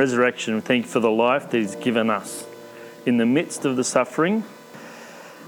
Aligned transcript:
resurrection. 0.00 0.62
Thank 0.62 0.86
you 0.86 0.90
for 0.90 1.00
the 1.00 1.10
life 1.10 1.50
that 1.50 1.58
He's 1.58 1.76
given 1.76 2.08
us. 2.08 2.46
In 3.04 3.18
the 3.18 3.26
midst 3.26 3.66
of 3.66 3.76
the 3.76 3.84
suffering, 3.84 4.44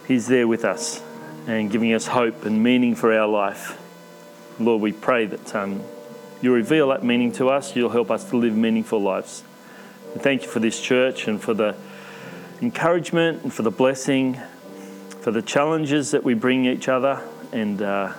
He's 0.06 0.26
there 0.26 0.46
with 0.46 0.62
us 0.62 1.02
and 1.46 1.70
giving 1.70 1.94
us 1.94 2.08
hope 2.08 2.44
and 2.44 2.62
meaning 2.62 2.94
for 2.94 3.18
our 3.18 3.26
life. 3.26 3.80
Lord, 4.60 4.82
we 4.82 4.92
pray 4.92 5.24
that 5.24 5.54
um, 5.54 5.80
you 6.42 6.52
reveal 6.52 6.88
that 6.88 7.02
meaning 7.02 7.32
to 7.32 7.48
us. 7.48 7.74
You'll 7.74 7.88
help 7.88 8.10
us 8.10 8.28
to 8.28 8.36
live 8.36 8.54
meaningful 8.54 9.00
lives. 9.00 9.42
Thank 10.18 10.42
you 10.42 10.48
for 10.48 10.60
this 10.60 10.78
church 10.78 11.26
and 11.28 11.40
for 11.40 11.54
the 11.54 11.74
encouragement 12.60 13.44
and 13.44 13.54
for 13.54 13.62
the 13.62 13.70
blessing, 13.70 14.38
for 15.22 15.30
the 15.30 15.40
challenges 15.40 16.10
that 16.10 16.24
we 16.24 16.34
bring 16.34 16.66
each 16.66 16.88
other, 16.88 17.22
and 17.52 17.80
uh, 17.80 18.12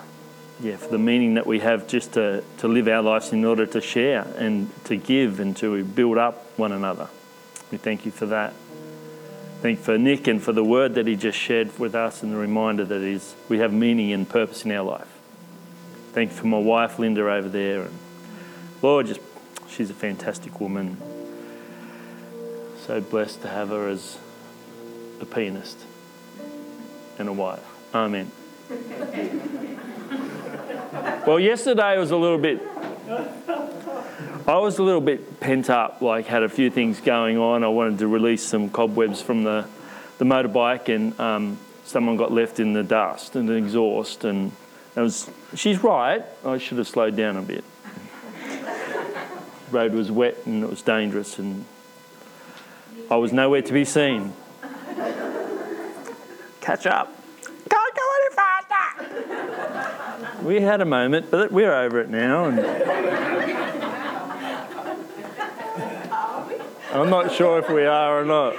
yeah, 0.63 0.77
for 0.77 0.87
the 0.87 0.97
meaning 0.97 1.33
that 1.33 1.45
we 1.45 1.59
have 1.59 1.87
just 1.87 2.13
to, 2.13 2.41
to 2.59 2.67
live 2.69 2.87
our 2.87 3.01
lives 3.01 3.33
in 3.33 3.43
order 3.43 3.65
to 3.65 3.81
share 3.81 4.25
and 4.37 4.69
to 4.85 4.95
give 4.95 5.41
and 5.41 5.57
to 5.57 5.83
build 5.83 6.17
up 6.17 6.57
one 6.57 6.71
another. 6.71 7.09
We 7.69 7.77
thank 7.77 8.05
you 8.05 8.11
for 8.11 8.27
that. 8.27 8.53
Thank 9.61 9.79
you 9.79 9.83
for 9.83 9.97
Nick 9.97 10.27
and 10.27 10.41
for 10.41 10.53
the 10.53 10.63
word 10.63 10.95
that 10.95 11.05
he 11.05 11.17
just 11.17 11.37
shared 11.37 11.77
with 11.77 11.95
us 11.95 12.23
and 12.23 12.31
the 12.31 12.37
reminder 12.37 12.85
that 12.85 13.01
is 13.01 13.35
we 13.49 13.59
have 13.59 13.73
meaning 13.73 14.13
and 14.13 14.27
purpose 14.27 14.63
in 14.63 14.71
our 14.71 14.83
life. 14.83 15.07
Thank 16.13 16.31
you 16.31 16.37
for 16.37 16.47
my 16.47 16.59
wife 16.59 16.97
Linda 16.97 17.29
over 17.29 17.49
there 17.49 17.83
and 17.83 17.99
Lord, 18.81 19.07
just 19.07 19.21
she's 19.69 19.89
a 19.89 19.93
fantastic 19.93 20.61
woman. 20.61 20.97
So 22.85 23.01
blessed 23.01 23.41
to 23.41 23.47
have 23.49 23.69
her 23.69 23.87
as 23.89 24.17
a 25.19 25.25
pianist 25.25 25.79
and 27.17 27.27
a 27.27 27.33
wife. 27.33 27.65
Amen. 27.93 28.31
well, 31.25 31.39
yesterday 31.39 31.97
was 31.97 32.11
a 32.11 32.17
little 32.17 32.37
bit. 32.37 32.61
I 34.45 34.57
was 34.57 34.77
a 34.77 34.83
little 34.83 35.01
bit 35.01 35.39
pent 35.39 35.69
up, 35.69 36.01
like 36.01 36.27
had 36.27 36.43
a 36.43 36.49
few 36.49 36.69
things 36.69 36.99
going 36.99 37.37
on. 37.37 37.63
I 37.63 37.69
wanted 37.69 37.99
to 37.99 38.07
release 38.07 38.43
some 38.43 38.69
cobwebs 38.69 39.21
from 39.21 39.43
the, 39.43 39.65
the 40.17 40.25
motorbike, 40.25 40.93
and 40.93 41.19
um, 41.19 41.57
someone 41.85 42.17
got 42.17 42.31
left 42.31 42.59
in 42.59 42.73
the 42.73 42.83
dust 42.83 43.35
and 43.35 43.49
the 43.49 43.53
exhaust. 43.53 44.23
And 44.23 44.51
it 44.95 44.99
was, 44.99 45.29
she's 45.55 45.83
right. 45.83 46.23
I 46.45 46.57
should 46.59 46.77
have 46.77 46.87
slowed 46.87 47.15
down 47.15 47.37
a 47.37 47.41
bit. 47.41 47.63
road 49.71 49.93
was 49.93 50.11
wet 50.11 50.37
and 50.45 50.63
it 50.63 50.69
was 50.69 50.81
dangerous, 50.81 51.39
and 51.39 51.65
I 53.09 53.15
was 53.15 53.33
nowhere 53.33 53.61
to 53.61 53.73
be 53.73 53.85
seen. 53.85 54.33
Catch 56.61 56.85
up. 56.85 57.11
Can't 57.69 57.95
go 57.95 58.01
any 58.21 58.35
faster. 58.35 58.73
We 60.43 60.59
had 60.59 60.81
a 60.81 60.85
moment, 60.85 61.31
but 61.31 61.53
we're 61.53 61.73
over 61.73 62.01
it 62.01 62.09
now. 62.09 62.43
I'm 66.91 67.09
not 67.09 67.31
sure 67.31 67.59
if 67.59 67.69
we 67.69 67.85
are 67.85 68.19
or 68.19 68.25
not. 68.25 68.53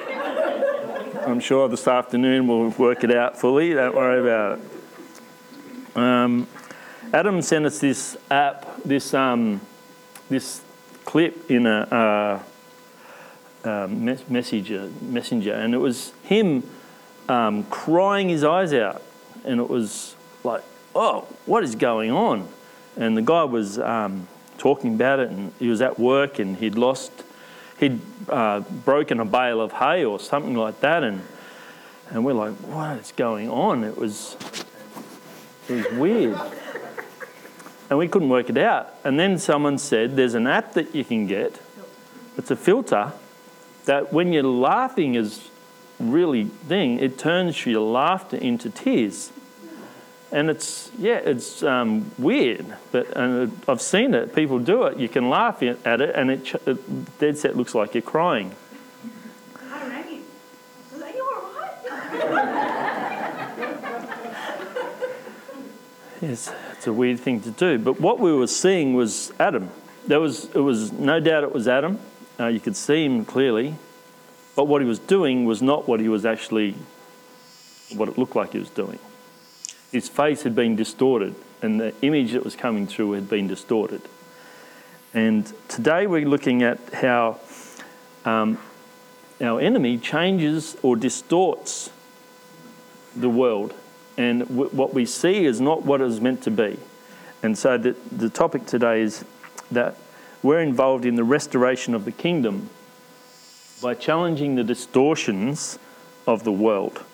I'm 1.28 1.40
sure 1.40 1.68
this 1.68 1.86
afternoon 1.86 2.48
we'll 2.48 2.70
work 2.70 3.04
it 3.04 3.14
out 3.14 3.38
fully. 3.38 3.74
Don't 3.74 3.94
worry 3.94 4.20
about 4.20 4.58
it. 4.58 5.96
Um, 5.96 6.48
Adam 7.12 7.42
sent 7.42 7.66
us 7.66 7.78
this 7.80 8.16
app, 8.30 8.82
this 8.82 9.12
um, 9.12 9.60
this 10.30 10.62
clip 11.04 11.50
in 11.50 11.66
a, 11.66 12.42
uh, 13.64 13.68
uh, 13.68 13.86
messenger, 13.88 14.90
messenger, 15.02 15.52
and 15.52 15.74
it 15.74 15.78
was 15.78 16.12
him 16.22 16.62
um, 17.28 17.64
crying 17.64 18.30
his 18.30 18.42
eyes 18.42 18.72
out. 18.72 19.02
And 19.44 19.60
it 19.60 19.68
was 19.68 20.16
like, 20.42 20.64
oh, 20.94 21.26
what 21.46 21.64
is 21.64 21.74
going 21.74 22.10
on? 22.10 22.48
And 22.96 23.16
the 23.16 23.22
guy 23.22 23.44
was 23.44 23.78
um, 23.78 24.28
talking 24.58 24.94
about 24.94 25.20
it, 25.20 25.30
and 25.30 25.52
he 25.58 25.68
was 25.68 25.80
at 25.80 25.98
work 25.98 26.38
and 26.38 26.56
he'd 26.56 26.76
lost, 26.76 27.10
he'd 27.78 28.00
uh, 28.28 28.60
broken 28.60 29.20
a 29.20 29.24
bale 29.24 29.60
of 29.60 29.72
hay 29.72 30.04
or 30.04 30.20
something 30.20 30.54
like 30.54 30.80
that. 30.80 31.02
And, 31.02 31.22
and 32.10 32.24
we're 32.24 32.34
like, 32.34 32.54
what 32.54 32.98
is 32.98 33.12
going 33.12 33.50
on? 33.50 33.84
It 33.84 33.96
was, 33.96 34.36
it 35.68 35.74
was 35.74 35.98
weird. 35.98 36.38
And 37.90 37.98
we 37.98 38.08
couldn't 38.08 38.28
work 38.28 38.48
it 38.48 38.56
out. 38.56 38.94
And 39.04 39.18
then 39.18 39.38
someone 39.38 39.78
said, 39.78 40.16
there's 40.16 40.34
an 40.34 40.46
app 40.46 40.72
that 40.74 40.94
you 40.94 41.04
can 41.04 41.26
get. 41.26 41.60
It's 42.36 42.50
a 42.50 42.56
filter 42.56 43.12
that 43.84 44.12
when 44.12 44.32
you're 44.32 44.42
laughing 44.42 45.14
is 45.14 45.50
really 46.00 46.44
thing, 46.44 46.98
it 46.98 47.18
turns 47.18 47.64
your 47.66 47.82
laughter 47.82 48.36
into 48.36 48.70
tears. 48.70 49.30
And 50.34 50.50
it's, 50.50 50.90
yeah, 50.98 51.18
it's 51.18 51.62
um, 51.62 52.10
weird, 52.18 52.66
but 52.90 53.16
and 53.16 53.56
I've 53.68 53.80
seen 53.80 54.14
it. 54.14 54.34
People 54.34 54.58
do 54.58 54.82
it. 54.82 54.98
You 54.98 55.08
can 55.08 55.30
laugh 55.30 55.62
at 55.62 56.00
it, 56.00 56.12
and 56.12 56.28
it, 56.28 56.52
it 56.66 57.18
dead 57.20 57.38
set 57.38 57.56
looks 57.56 57.72
like 57.72 57.94
you're 57.94 58.02
crying. 58.02 58.52
Yes, 66.20 66.50
it's 66.72 66.86
a 66.86 66.92
weird 66.92 67.20
thing 67.20 67.40
to 67.42 67.50
do. 67.50 67.78
But 67.78 68.00
what 68.00 68.18
we 68.18 68.32
were 68.32 68.46
seeing 68.46 68.94
was 68.94 69.30
Adam. 69.38 69.68
There 70.06 70.20
was, 70.20 70.46
it 70.46 70.58
was 70.58 70.90
no 70.90 71.20
doubt 71.20 71.44
it 71.44 71.52
was 71.52 71.68
Adam. 71.68 72.00
Uh, 72.40 72.46
you 72.46 72.60
could 72.60 72.76
see 72.76 73.04
him 73.04 73.26
clearly. 73.26 73.74
But 74.56 74.64
what 74.64 74.80
he 74.80 74.88
was 74.88 74.98
doing 74.98 75.44
was 75.44 75.60
not 75.60 75.86
what 75.86 76.00
he 76.00 76.08
was 76.08 76.24
actually, 76.24 76.76
what 77.94 78.08
it 78.08 78.16
looked 78.16 78.34
like 78.34 78.52
he 78.52 78.58
was 78.58 78.70
doing. 78.70 78.98
His 79.94 80.08
face 80.08 80.42
had 80.42 80.56
been 80.56 80.74
distorted, 80.74 81.36
and 81.62 81.80
the 81.80 81.94
image 82.02 82.32
that 82.32 82.42
was 82.42 82.56
coming 82.56 82.88
through 82.88 83.12
had 83.12 83.28
been 83.28 83.46
distorted. 83.46 84.02
And 85.14 85.52
today 85.68 86.08
we're 86.08 86.26
looking 86.26 86.64
at 86.64 86.80
how 86.92 87.38
um, 88.24 88.58
our 89.40 89.60
enemy 89.60 89.96
changes 89.98 90.76
or 90.82 90.96
distorts 90.96 91.90
the 93.14 93.28
world, 93.28 93.72
and 94.18 94.40
w- 94.48 94.70
what 94.70 94.94
we 94.94 95.06
see 95.06 95.44
is 95.44 95.60
not 95.60 95.84
what 95.84 96.00
it 96.00 96.04
was 96.06 96.20
meant 96.20 96.42
to 96.42 96.50
be. 96.50 96.76
And 97.44 97.56
so 97.56 97.78
the, 97.78 97.94
the 98.10 98.28
topic 98.28 98.66
today 98.66 99.00
is 99.00 99.24
that 99.70 99.96
we're 100.42 100.60
involved 100.60 101.04
in 101.04 101.14
the 101.14 101.22
restoration 101.22 101.94
of 101.94 102.04
the 102.04 102.10
kingdom 102.10 102.68
by 103.80 103.94
challenging 103.94 104.56
the 104.56 104.64
distortions 104.64 105.78
of 106.26 106.42
the 106.42 106.50
world. 106.50 107.04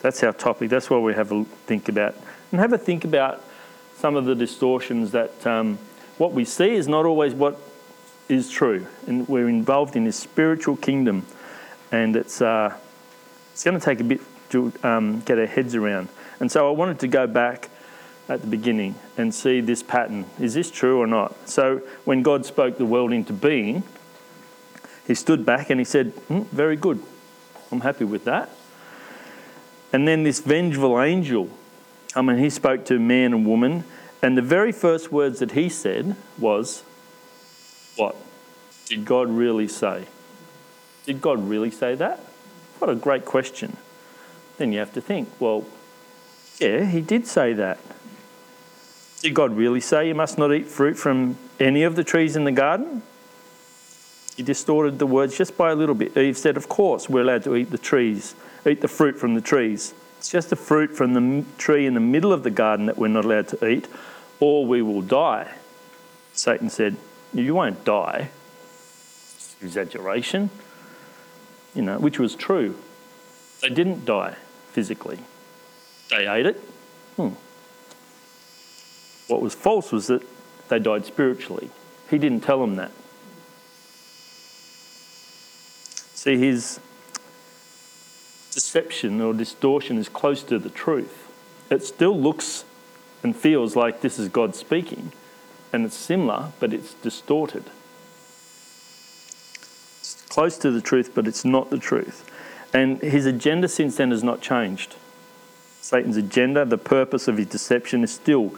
That's 0.00 0.22
our 0.22 0.32
topic. 0.32 0.70
That's 0.70 0.88
what 0.88 1.02
we 1.02 1.14
have 1.14 1.30
a 1.32 1.44
think 1.66 1.88
about. 1.88 2.14
And 2.50 2.60
have 2.60 2.72
a 2.72 2.78
think 2.78 3.04
about 3.04 3.44
some 3.96 4.16
of 4.16 4.24
the 4.24 4.34
distortions 4.34 5.10
that 5.12 5.46
um, 5.46 5.78
what 6.16 6.32
we 6.32 6.44
see 6.44 6.70
is 6.70 6.88
not 6.88 7.04
always 7.04 7.34
what 7.34 7.60
is 8.28 8.50
true. 8.50 8.86
And 9.06 9.28
we're 9.28 9.48
involved 9.48 9.96
in 9.96 10.04
this 10.04 10.16
spiritual 10.16 10.76
kingdom. 10.76 11.26
And 11.92 12.16
it's, 12.16 12.40
uh, 12.40 12.76
it's 13.52 13.64
going 13.64 13.78
to 13.78 13.84
take 13.84 14.00
a 14.00 14.04
bit 14.04 14.20
to 14.50 14.72
um, 14.82 15.20
get 15.20 15.38
our 15.38 15.46
heads 15.46 15.74
around. 15.74 16.08
And 16.40 16.50
so 16.50 16.68
I 16.68 16.72
wanted 16.72 16.98
to 17.00 17.08
go 17.08 17.26
back 17.26 17.68
at 18.28 18.40
the 18.40 18.46
beginning 18.46 18.94
and 19.18 19.34
see 19.34 19.60
this 19.60 19.82
pattern. 19.82 20.24
Is 20.38 20.54
this 20.54 20.70
true 20.70 21.00
or 21.00 21.06
not? 21.06 21.48
So 21.48 21.78
when 22.04 22.22
God 22.22 22.46
spoke 22.46 22.78
the 22.78 22.86
world 22.86 23.12
into 23.12 23.32
being, 23.32 23.82
he 25.06 25.14
stood 25.14 25.44
back 25.44 25.70
and 25.70 25.80
he 25.80 25.84
said, 25.84 26.14
mm, 26.28 26.46
Very 26.46 26.76
good. 26.76 27.02
I'm 27.70 27.80
happy 27.80 28.04
with 28.04 28.24
that. 28.24 28.50
And 29.92 30.06
then 30.06 30.22
this 30.22 30.40
vengeful 30.40 31.00
angel, 31.00 31.50
I 32.14 32.22
mean, 32.22 32.38
he 32.38 32.50
spoke 32.50 32.84
to 32.86 32.98
man 32.98 33.32
and 33.32 33.46
woman, 33.46 33.84
and 34.22 34.36
the 34.36 34.42
very 34.42 34.72
first 34.72 35.10
words 35.10 35.38
that 35.40 35.52
he 35.52 35.68
said 35.68 36.16
was, 36.38 36.82
What? 37.96 38.16
Did 38.86 39.04
God 39.04 39.28
really 39.28 39.68
say? 39.68 40.06
Did 41.06 41.20
God 41.20 41.48
really 41.48 41.70
say 41.70 41.94
that? 41.94 42.18
What 42.78 42.90
a 42.90 42.94
great 42.94 43.24
question. 43.24 43.76
Then 44.58 44.72
you 44.72 44.78
have 44.78 44.92
to 44.94 45.00
think, 45.00 45.28
well, 45.38 45.64
yeah, 46.58 46.84
he 46.84 47.00
did 47.00 47.26
say 47.26 47.52
that. 47.54 47.78
Did 49.22 49.34
God 49.34 49.56
really 49.56 49.80
say 49.80 50.08
you 50.08 50.14
must 50.14 50.38
not 50.38 50.52
eat 50.52 50.66
fruit 50.66 50.94
from 50.94 51.36
any 51.58 51.82
of 51.82 51.94
the 51.94 52.04
trees 52.04 52.36
in 52.36 52.44
the 52.44 52.52
garden? 52.52 53.02
He 54.36 54.42
distorted 54.42 54.98
the 54.98 55.06
words 55.06 55.36
just 55.36 55.56
by 55.56 55.70
a 55.70 55.74
little 55.74 55.94
bit. 55.94 56.16
Eve 56.16 56.38
said, 56.38 56.56
Of 56.56 56.68
course, 56.68 57.08
we're 57.08 57.22
allowed 57.22 57.44
to 57.44 57.56
eat 57.56 57.70
the 57.70 57.78
trees, 57.78 58.34
eat 58.66 58.80
the 58.80 58.88
fruit 58.88 59.18
from 59.18 59.34
the 59.34 59.40
trees. 59.40 59.94
It's 60.18 60.30
just 60.30 60.50
the 60.50 60.56
fruit 60.56 60.96
from 60.96 61.14
the 61.14 61.44
tree 61.56 61.86
in 61.86 61.94
the 61.94 62.00
middle 62.00 62.32
of 62.32 62.42
the 62.42 62.50
garden 62.50 62.86
that 62.86 62.98
we're 62.98 63.08
not 63.08 63.24
allowed 63.24 63.48
to 63.48 63.66
eat, 63.66 63.88
or 64.38 64.66
we 64.66 64.82
will 64.82 65.02
die. 65.02 65.52
Satan 66.32 66.68
said, 66.68 66.96
You 67.32 67.54
won't 67.54 67.84
die. 67.84 68.30
Exaggeration. 69.62 70.50
You 71.74 71.82
know, 71.82 71.98
which 71.98 72.18
was 72.18 72.34
true. 72.34 72.76
They 73.62 73.68
didn't 73.68 74.04
die 74.04 74.36
physically, 74.72 75.18
they 76.10 76.26
ate 76.26 76.46
it. 76.46 76.56
Hmm. 77.16 77.30
What 79.26 79.42
was 79.42 79.54
false 79.54 79.92
was 79.92 80.06
that 80.08 80.22
they 80.68 80.78
died 80.78 81.04
spiritually. 81.04 81.70
He 82.08 82.18
didn't 82.18 82.40
tell 82.40 82.60
them 82.60 82.76
that. 82.76 82.90
See, 86.14 86.36
his 86.36 86.80
deception 88.50 89.20
or 89.20 89.32
distortion 89.32 89.98
is 89.98 90.08
close 90.08 90.42
to 90.44 90.58
the 90.58 90.70
truth. 90.70 91.30
It 91.70 91.84
still 91.84 92.18
looks 92.18 92.64
and 93.22 93.36
feels 93.36 93.76
like 93.76 94.00
this 94.00 94.18
is 94.18 94.28
God 94.28 94.54
speaking, 94.54 95.12
and 95.72 95.84
it's 95.84 95.96
similar, 95.96 96.52
but 96.58 96.72
it's 96.72 96.94
distorted. 96.94 97.64
close 100.28 100.56
to 100.58 100.70
the 100.70 100.80
truth, 100.80 101.10
but 101.14 101.26
it's 101.26 101.44
not 101.44 101.70
the 101.70 101.78
truth. 101.78 102.24
And 102.72 103.00
his 103.02 103.26
agenda 103.26 103.68
since 103.68 103.96
then 103.96 104.12
has 104.12 104.22
not 104.22 104.40
changed. 104.40 104.94
Satan's 105.80 106.16
agenda, 106.16 106.64
the 106.64 106.78
purpose 106.78 107.26
of 107.26 107.36
his 107.36 107.48
deception, 107.48 108.04
is 108.04 108.12
still 108.12 108.54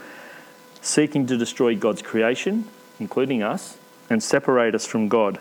seeking 0.82 1.26
to 1.26 1.38
destroy 1.38 1.74
God's 1.74 2.02
creation, 2.02 2.68
including 3.00 3.42
us, 3.42 3.78
and 4.10 4.22
separate 4.22 4.74
us 4.74 4.86
from 4.86 5.08
God. 5.08 5.38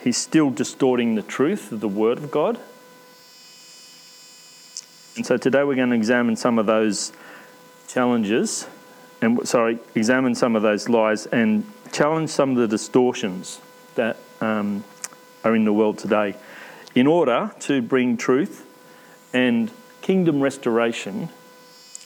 He's 0.00 0.16
still 0.16 0.50
distorting 0.50 1.14
the 1.14 1.22
truth 1.22 1.72
of 1.72 1.80
the 1.80 1.88
Word 1.88 2.18
of 2.18 2.30
God. 2.30 2.58
And 5.18 5.26
so 5.26 5.36
today 5.36 5.64
we're 5.64 5.74
going 5.74 5.90
to 5.90 5.96
examine 5.96 6.36
some 6.36 6.60
of 6.60 6.66
those 6.66 7.12
challenges, 7.88 8.68
and 9.20 9.48
sorry, 9.48 9.80
examine 9.96 10.36
some 10.36 10.54
of 10.54 10.62
those 10.62 10.88
lies 10.88 11.26
and 11.26 11.66
challenge 11.90 12.30
some 12.30 12.52
of 12.52 12.56
the 12.58 12.68
distortions 12.68 13.60
that 13.96 14.16
um, 14.40 14.84
are 15.42 15.56
in 15.56 15.64
the 15.64 15.72
world 15.72 15.98
today 15.98 16.36
in 16.94 17.08
order 17.08 17.50
to 17.58 17.82
bring 17.82 18.16
truth 18.16 18.64
and 19.32 19.72
kingdom 20.02 20.40
restoration 20.40 21.30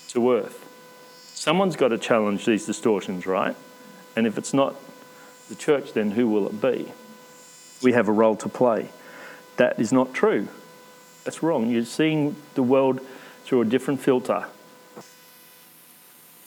to 0.09 0.32
earth. 0.32 0.67
Someone's 1.35 1.76
got 1.76 1.88
to 1.88 1.99
challenge 1.99 2.47
these 2.47 2.64
distortions, 2.64 3.26
right? 3.26 3.55
And 4.17 4.26
if 4.26 4.38
it's 4.38 4.55
not 4.55 4.75
the 5.50 5.55
church, 5.55 5.93
then 5.93 6.12
who 6.12 6.29
will 6.29 6.47
it 6.47 6.62
be? 6.62 6.91
We 7.82 7.93
have 7.93 8.09
a 8.09 8.12
role 8.12 8.37
to 8.37 8.49
play. 8.49 8.88
That 9.56 9.79
is 9.79 9.93
not 9.93 10.14
true. 10.14 10.49
That's 11.24 11.42
wrong. 11.42 11.70
You're 11.70 11.84
seeing 11.84 12.36
the 12.54 12.62
world 12.62 13.00
through 13.44 13.62
a 13.62 13.64
different 13.64 14.00
filter. 14.00 14.46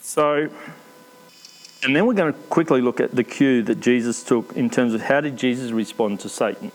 So, 0.02 0.50
and 1.84 1.96
then 1.96 2.06
we're 2.06 2.14
going 2.14 2.34
to 2.34 2.40
quickly 2.50 2.82
look 2.82 3.00
at 3.00 3.12
the 3.16 3.24
cue 3.24 3.64
that 3.64 3.80
Jesus 3.80 4.24
took 4.24 4.54
in 4.54 4.70
terms 4.70 4.94
of 4.94 5.02
how 5.02 5.22
did 5.22 5.38
Jesus 5.38 5.72
respond 5.72 6.20
to 6.22 6.30
Satan? 6.30 6.72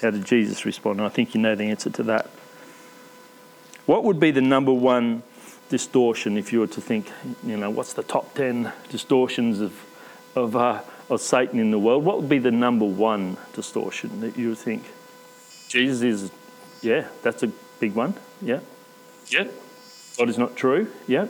How 0.00 0.10
did 0.10 0.24
Jesus 0.24 0.64
respond? 0.64 0.98
And 0.98 1.06
I 1.06 1.10
think 1.10 1.34
you 1.34 1.40
know 1.40 1.54
the 1.54 1.64
answer 1.64 1.90
to 1.90 2.02
that. 2.04 2.30
What 3.86 4.04
would 4.04 4.18
be 4.18 4.30
the 4.30 4.40
number 4.40 4.72
one 4.72 5.22
distortion 5.68 6.38
if 6.38 6.52
you 6.52 6.60
were 6.60 6.66
to 6.68 6.80
think, 6.80 7.10
you 7.44 7.56
know, 7.56 7.70
what's 7.70 7.92
the 7.92 8.02
top 8.02 8.34
10 8.34 8.72
distortions 8.88 9.60
of, 9.60 9.84
of, 10.34 10.56
uh, 10.56 10.80
of 11.10 11.20
Satan 11.20 11.58
in 11.58 11.70
the 11.70 11.78
world? 11.78 12.04
What 12.04 12.20
would 12.20 12.28
be 12.28 12.38
the 12.38 12.50
number 12.50 12.84
one 12.84 13.36
distortion 13.52 14.20
that 14.20 14.38
you 14.38 14.50
would 14.50 14.58
think? 14.58 14.84
Jesus 15.68 16.02
is, 16.02 16.30
yeah, 16.84 17.08
that's 17.22 17.42
a 17.42 17.48
big 17.80 17.94
one. 17.94 18.14
Yeah. 18.40 18.60
Yeah. 19.28 19.48
God 20.18 20.28
is 20.28 20.38
not 20.38 20.56
true. 20.56 20.88
Yeah. 21.06 21.26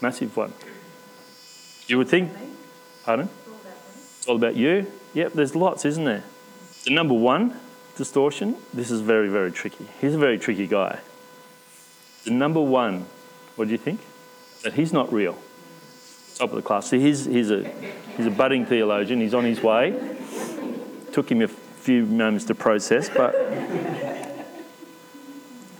Massive 0.00 0.36
one. 0.36 0.52
You 1.86 1.98
would 1.98 2.08
think, 2.08 2.32
pardon? 3.04 3.28
It's 4.18 4.26
all 4.26 4.36
about 4.36 4.56
you. 4.56 4.90
Yep, 5.14 5.32
there's 5.34 5.54
lots, 5.54 5.84
isn't 5.84 6.04
there? 6.04 6.24
The 6.84 6.90
number 6.92 7.14
one 7.14 7.58
distortion, 7.96 8.56
this 8.74 8.90
is 8.90 9.00
very, 9.00 9.28
very 9.28 9.50
tricky. 9.50 9.86
He's 10.00 10.14
a 10.14 10.18
very 10.18 10.38
tricky 10.38 10.66
guy. 10.66 10.98
The 12.24 12.32
number 12.32 12.60
one, 12.60 13.06
what 13.54 13.66
do 13.66 13.72
you 13.72 13.78
think? 13.78 14.00
That 14.62 14.74
he's 14.74 14.92
not 14.92 15.12
real. 15.12 15.38
Top 16.34 16.50
of 16.50 16.56
the 16.56 16.62
class. 16.62 16.90
See, 16.90 17.00
he's, 17.00 17.24
he's, 17.24 17.50
a, 17.50 17.64
he's 18.16 18.26
a 18.26 18.30
budding 18.30 18.66
theologian. 18.66 19.20
He's 19.20 19.32
on 19.32 19.44
his 19.44 19.62
way. 19.62 20.16
Took 21.12 21.30
him 21.30 21.40
a 21.40 21.48
few 21.48 22.04
moments 22.04 22.44
to 22.46 22.54
process, 22.54 23.08
but 23.08 23.32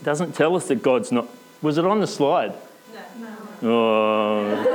doesn't 0.03 0.33
tell 0.33 0.55
us 0.55 0.67
that 0.67 0.81
God's 0.81 1.11
not. 1.11 1.27
Was 1.61 1.77
it 1.77 1.85
on 1.85 1.99
the 1.99 2.07
slide? 2.07 2.53
No. 3.61 3.69
Oh. 3.69 4.73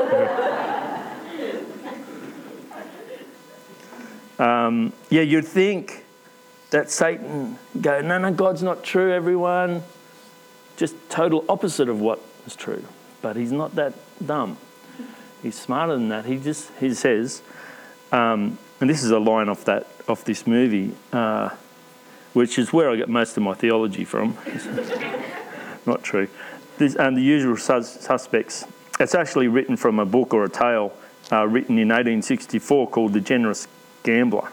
um, 4.45 4.93
yeah, 5.11 5.23
you'd 5.23 5.47
think 5.47 6.05
that 6.71 6.91
Satan 6.91 7.59
go, 7.81 8.01
no, 8.01 8.19
no, 8.19 8.33
God's 8.33 8.63
not 8.63 8.83
true, 8.83 9.13
everyone. 9.13 9.83
Just 10.77 10.97
total 11.11 11.45
opposite 11.49 11.89
of 11.89 12.01
what 12.01 12.21
is 12.47 12.57
true. 12.57 12.85
But 13.21 13.37
he's 13.37 13.53
not 13.53 13.75
that 13.77 13.95
dumb. 14.25 14.57
He's 15.43 15.59
smarter 15.59 15.95
than 15.95 16.09
that. 16.09 16.25
He 16.25 16.39
just 16.39 16.71
he 16.79 16.95
says, 16.95 17.43
um, 18.11 18.59
and 18.81 18.89
this 18.89 19.03
is 19.03 19.11
a 19.11 19.19
line 19.19 19.49
off 19.49 19.65
that 19.67 19.87
off 20.09 20.25
this 20.25 20.47
movie, 20.47 20.95
uh, 21.13 21.51
which 22.33 22.59
is 22.59 22.73
where 22.73 22.91
I 22.91 22.97
get 22.97 23.09
most 23.09 23.37
of 23.37 23.43
my 23.43 23.55
theology 23.55 24.05
from. 24.05 24.37
not 25.87 26.03
true. 26.03 26.29
This, 26.79 26.95
and 26.95 27.17
the 27.17 27.23
usual 27.23 27.57
sus- 27.57 28.01
suspects. 28.01 28.65
It's 28.99 29.15
actually 29.15 29.49
written 29.49 29.77
from 29.77 29.99
a 29.99 30.07
book 30.07 30.33
or 30.33 30.45
a 30.45 30.49
tale 30.49 30.93
uh, 31.31 31.47
written 31.47 31.79
in 31.79 31.89
1864 31.89 32.89
called 32.89 33.13
The 33.13 33.21
Generous 33.21 33.69
Gambler, 34.03 34.49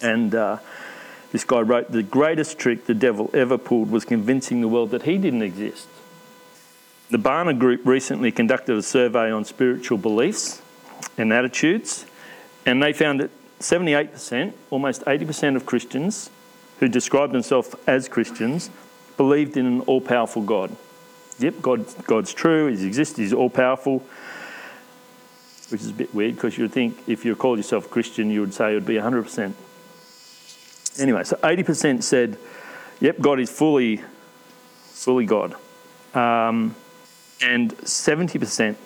and 0.00 0.34
uh, 0.34 0.58
this 1.32 1.44
guy 1.44 1.60
wrote, 1.60 1.90
The 1.90 2.02
greatest 2.02 2.58
trick 2.58 2.86
the 2.86 2.94
devil 2.94 3.30
ever 3.34 3.58
pulled 3.58 3.90
was 3.90 4.04
convincing 4.04 4.60
the 4.60 4.68
world 4.68 4.90
that 4.90 5.02
he 5.02 5.18
didn't 5.18 5.42
exist. 5.42 5.88
The 7.10 7.18
Barna 7.18 7.56
Group 7.56 7.82
recently 7.84 8.32
conducted 8.32 8.76
a 8.76 8.82
survey 8.82 9.30
on 9.30 9.44
spiritual 9.44 9.98
beliefs 9.98 10.60
and 11.16 11.32
attitudes, 11.32 12.06
and 12.64 12.82
they 12.82 12.92
found 12.92 13.20
that 13.20 13.30
78%, 13.60 14.52
almost 14.70 15.04
80% 15.04 15.56
of 15.56 15.66
Christians 15.66 16.30
who 16.80 16.88
described 16.88 17.32
themselves 17.32 17.74
as 17.86 18.08
Christians, 18.08 18.70
believed 19.16 19.56
in 19.56 19.66
an 19.66 19.80
all 19.82 20.00
powerful 20.00 20.42
God. 20.42 20.74
Yep, 21.38 21.62
God, 21.62 21.86
God's 22.04 22.32
true, 22.32 22.66
He 22.74 22.86
exists, 22.86 23.16
He's 23.16 23.32
all 23.32 23.50
powerful, 23.50 24.02
which 25.68 25.80
is 25.80 25.90
a 25.90 25.94
bit 25.94 26.14
weird 26.14 26.34
because 26.34 26.56
you'd 26.56 26.72
think 26.72 26.98
if 27.06 27.24
you 27.24 27.34
called 27.34 27.58
yourself 27.58 27.90
Christian, 27.90 28.30
you 28.30 28.40
would 28.40 28.54
say 28.54 28.72
it 28.72 28.74
would 28.74 28.86
be 28.86 28.94
100%. 28.94 29.52
Anyway, 30.98 31.24
so 31.24 31.36
80% 31.36 32.02
said, 32.02 32.38
yep, 33.00 33.20
God 33.20 33.40
is 33.40 33.50
fully, 33.50 34.02
fully 34.90 35.26
God. 35.26 35.54
Um, 36.14 36.74
and 37.42 37.76
70% 37.78 38.76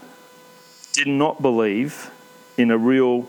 did 0.93 1.07
not 1.07 1.41
believe 1.41 2.11
in 2.57 2.71
a 2.71 2.79
real 2.79 3.29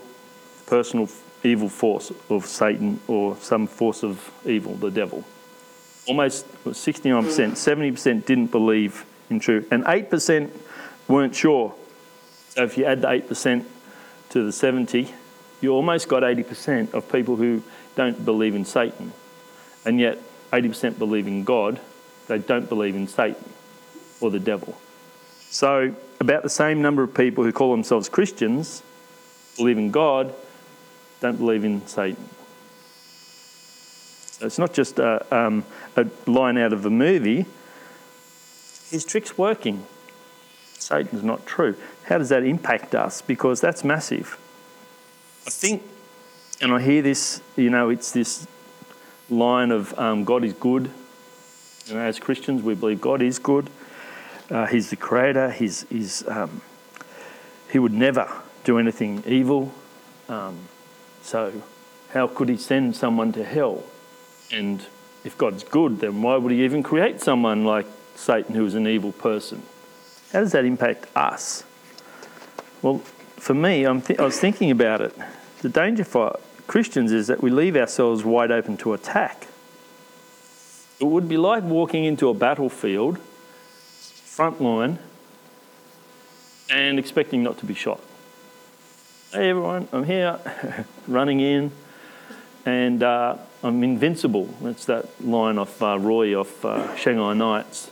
personal 0.66 1.08
evil 1.44 1.68
force 1.68 2.12
of 2.28 2.46
Satan 2.46 3.00
or 3.08 3.36
some 3.36 3.66
force 3.66 4.02
of 4.02 4.30
evil, 4.44 4.74
the 4.74 4.90
devil. 4.90 5.24
Almost 6.06 6.46
69%, 6.64 7.52
70% 7.52 8.24
didn't 8.26 8.48
believe 8.48 9.04
in 9.30 9.40
truth, 9.40 9.68
and 9.70 9.84
8% 9.84 10.50
weren't 11.08 11.34
sure. 11.34 11.74
So 12.50 12.64
if 12.64 12.76
you 12.76 12.84
add 12.84 13.02
the 13.02 13.08
8% 13.08 13.64
to 14.30 14.44
the 14.44 14.52
70, 14.52 15.14
you 15.60 15.70
almost 15.70 16.08
got 16.08 16.22
80% 16.22 16.92
of 16.92 17.10
people 17.10 17.36
who 17.36 17.62
don't 17.94 18.24
believe 18.24 18.54
in 18.54 18.64
Satan. 18.64 19.12
And 19.84 19.98
yet, 20.00 20.18
80% 20.52 20.98
believe 20.98 21.26
in 21.26 21.44
God, 21.44 21.80
they 22.26 22.38
don't 22.38 22.68
believe 22.68 22.94
in 22.94 23.08
Satan 23.08 23.52
or 24.20 24.30
the 24.30 24.40
devil. 24.40 24.76
So, 25.50 25.94
about 26.20 26.42
the 26.42 26.50
same 26.50 26.82
number 26.82 27.02
of 27.02 27.14
people 27.14 27.44
who 27.44 27.52
call 27.52 27.72
themselves 27.72 28.08
Christians 28.08 28.82
believe 29.56 29.78
in 29.78 29.90
God, 29.90 30.34
don't 31.22 31.38
believe 31.38 31.64
in 31.64 31.86
Satan. 31.86 32.28
It's 34.40 34.58
not 34.58 34.74
just 34.74 34.98
a, 34.98 35.24
um, 35.34 35.64
a 35.96 36.06
line 36.26 36.58
out 36.58 36.72
of 36.72 36.84
a 36.84 36.90
movie. 36.90 37.46
His 38.90 39.04
trick's 39.04 39.38
working. 39.38 39.86
Satan's 40.78 41.22
not 41.22 41.46
true. 41.46 41.76
How 42.04 42.18
does 42.18 42.28
that 42.28 42.42
impact 42.42 42.94
us? 42.94 43.22
Because 43.22 43.60
that's 43.60 43.84
massive. 43.84 44.36
I 45.46 45.50
think 45.50 45.82
and 46.62 46.72
I 46.72 46.80
hear 46.80 47.02
this, 47.02 47.40
you 47.56 47.70
know, 47.70 47.88
it's 47.88 48.12
this 48.12 48.46
line 49.28 49.72
of 49.72 49.98
um, 49.98 50.22
God 50.24 50.44
is 50.44 50.52
good. 50.52 50.88
You 51.86 51.94
know, 51.94 52.00
as 52.00 52.20
Christians, 52.20 52.62
we 52.62 52.74
believe 52.74 53.00
God 53.00 53.20
is 53.20 53.40
good. 53.40 53.68
Uh, 54.48 54.66
he's 54.66 54.90
the 54.90 54.96
creator. 54.96 55.50
He's, 55.50 55.84
he's, 55.88 56.26
um, 56.28 56.62
he 57.72 57.80
would 57.80 57.92
never 57.92 58.30
do 58.62 58.78
anything 58.78 59.24
evil. 59.26 59.72
Um, 60.28 60.56
so, 61.22 61.62
how 62.12 62.26
could 62.26 62.48
he 62.48 62.56
send 62.56 62.96
someone 62.96 63.32
to 63.32 63.44
hell? 63.44 63.84
And 64.50 64.84
if 65.24 65.38
God's 65.38 65.64
good, 65.64 66.00
then 66.00 66.20
why 66.20 66.36
would 66.36 66.52
he 66.52 66.64
even 66.64 66.82
create 66.82 67.20
someone 67.20 67.64
like 67.64 67.86
Satan 68.14 68.54
who 68.54 68.66
is 68.66 68.74
an 68.74 68.86
evil 68.86 69.12
person? 69.12 69.62
How 70.32 70.40
does 70.40 70.52
that 70.52 70.64
impact 70.64 71.06
us? 71.16 71.64
Well, 72.82 72.98
for 73.36 73.54
me, 73.54 73.84
th- 74.00 74.18
i 74.18 74.22
was 74.22 74.38
thinking 74.38 74.70
about 74.70 75.00
it. 75.00 75.16
The 75.60 75.68
danger 75.68 76.04
for 76.04 76.38
Christians 76.66 77.12
is 77.12 77.28
that 77.28 77.42
we 77.42 77.50
leave 77.50 77.76
ourselves 77.76 78.24
wide 78.24 78.50
open 78.50 78.76
to 78.78 78.92
attack. 78.92 79.46
It 81.00 81.04
would 81.04 81.28
be 81.28 81.36
like 81.36 81.62
walking 81.62 82.04
into 82.04 82.28
a 82.28 82.34
battlefield, 82.34 83.18
front 83.18 84.60
line, 84.60 84.98
and 86.70 86.98
expecting 86.98 87.42
not 87.42 87.58
to 87.58 87.66
be 87.66 87.74
shot. 87.74 88.00
Hey 89.32 89.48
everyone, 89.48 89.88
I'm 89.92 90.04
here, 90.04 90.38
running 91.08 91.40
in, 91.40 91.72
and 92.66 93.02
uh, 93.02 93.38
I'm 93.62 93.82
invincible. 93.82 94.44
That's 94.60 94.84
that 94.84 95.08
line 95.26 95.56
of 95.56 95.82
uh, 95.82 95.98
Roy 95.98 96.38
off 96.38 96.62
uh, 96.62 96.94
Shanghai 96.96 97.32
Knights. 97.32 97.90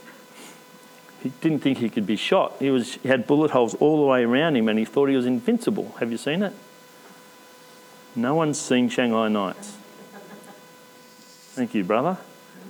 He 1.23 1.29
didn't 1.41 1.61
think 1.61 1.79
he 1.79 1.89
could 1.89 2.05
be 2.05 2.15
shot. 2.15 2.57
He, 2.59 2.69
was, 2.69 2.93
he 2.93 3.07
had 3.07 3.25
bullet 3.25 3.49
holes 3.49 3.73
all 3.73 3.99
the 4.01 4.05
way 4.05 4.23
around 4.23 4.55
him, 4.55 4.69
and 4.69 4.77
he 4.77 4.85
thought 4.85 5.09
he 5.09 5.15
was 5.15 5.25
invincible. 5.25 5.95
Have 5.99 6.11
you 6.11 6.17
seen 6.17 6.43
it? 6.43 6.53
No 8.15 8.35
one's 8.35 8.59
seen 8.59 8.87
Shanghai 8.87 9.27
Knights. 9.27 9.77
Thank 11.53 11.73
you, 11.73 11.83
brother. 11.83 12.19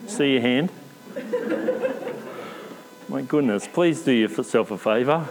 See 0.07 0.31
your 0.31 0.41
hand. 0.41 0.71
My 3.09 3.21
goodness, 3.21 3.67
please 3.67 4.01
do 4.01 4.13
yourself 4.13 4.71
a 4.71 4.77
favour. 4.77 5.27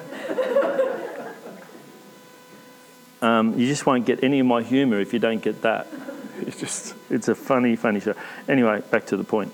Um, 3.22 3.58
you 3.58 3.66
just 3.66 3.86
won't 3.86 4.06
get 4.06 4.24
any 4.24 4.40
of 4.40 4.46
my 4.46 4.62
humour 4.62 5.00
if 5.00 5.12
you 5.12 5.18
don't 5.18 5.42
get 5.42 5.62
that. 5.62 5.86
It's 6.40 6.58
just, 6.58 6.94
it's 7.10 7.28
a 7.28 7.34
funny, 7.34 7.76
funny 7.76 8.00
show. 8.00 8.14
Anyway, 8.48 8.80
back 8.90 9.04
to 9.06 9.16
the 9.18 9.24
point. 9.24 9.52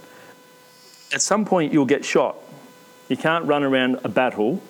At 1.12 1.20
some 1.20 1.44
point, 1.44 1.72
you'll 1.72 1.84
get 1.84 2.04
shot. 2.04 2.36
You 3.08 3.16
can't 3.16 3.44
run 3.44 3.64
around 3.64 3.98
a 4.04 4.08
battle 4.08 4.62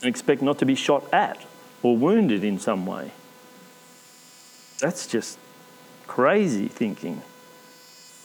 and 0.00 0.08
expect 0.08 0.40
not 0.40 0.60
to 0.60 0.64
be 0.64 0.76
shot 0.76 1.12
at 1.12 1.44
or 1.82 1.96
wounded 1.96 2.44
in 2.44 2.60
some 2.60 2.86
way. 2.86 3.10
That's 4.78 5.08
just 5.08 5.38
crazy 6.06 6.68
thinking. 6.68 7.22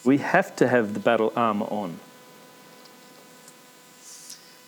We 0.04 0.20
have 0.20 0.56
to 0.58 0.68
have 0.68 0.94
the 0.94 1.00
battle 1.00 1.34
armour 1.36 1.66
on. 1.68 2.00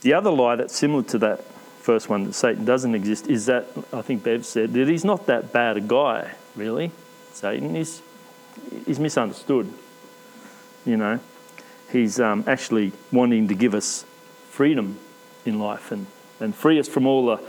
The 0.01 0.13
other 0.13 0.31
lie 0.31 0.55
that's 0.55 0.75
similar 0.75 1.03
to 1.03 1.17
that 1.19 1.43
first 1.85 2.09
one 2.09 2.23
that 2.23 2.33
Satan 2.33 2.65
doesn't 2.65 2.95
exist 2.95 3.27
is 3.27 3.45
that 3.45 3.67
I 3.93 4.01
think 4.01 4.23
Bev 4.23 4.43
said 4.43 4.73
that 4.73 4.87
he's 4.87 5.05
not 5.05 5.27
that 5.27 5.53
bad 5.53 5.77
a 5.77 5.81
guy, 5.81 6.31
really. 6.55 6.91
Satan 7.31 7.75
is 7.75 8.01
he's 8.87 8.99
misunderstood. 8.99 9.71
You 10.83 10.97
know, 10.97 11.19
he's 11.91 12.19
um, 12.19 12.43
actually 12.47 12.91
wanting 13.11 13.47
to 13.49 13.53
give 13.53 13.75
us 13.75 14.03
freedom 14.49 14.97
in 15.45 15.59
life 15.59 15.91
and, 15.91 16.07
and 16.39 16.55
free 16.55 16.79
us 16.79 16.87
from 16.87 17.05
all 17.05 17.27
the 17.27 17.39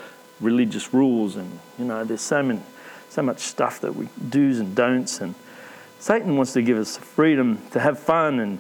religious 0.41 0.93
rules 0.93 1.35
and 1.37 1.59
you 1.79 1.85
know 1.87 2.05
there's 2.05 2.21
so 2.21 2.43
many 2.43 2.61
so 3.09 3.23
much 3.23 3.39
stuff 3.39 3.81
that 3.81 3.97
we 3.97 4.07
do's 4.29 4.59
and 4.59 4.75
don'ts 4.75 5.23
and 5.23 5.35
Satan 5.99 6.37
wants 6.37 6.53
to 6.53 6.61
give 6.61 6.77
us 6.77 6.99
freedom 6.99 7.59
to 7.71 7.81
have 7.81 7.99
fun 7.99 8.39
and 8.39 8.59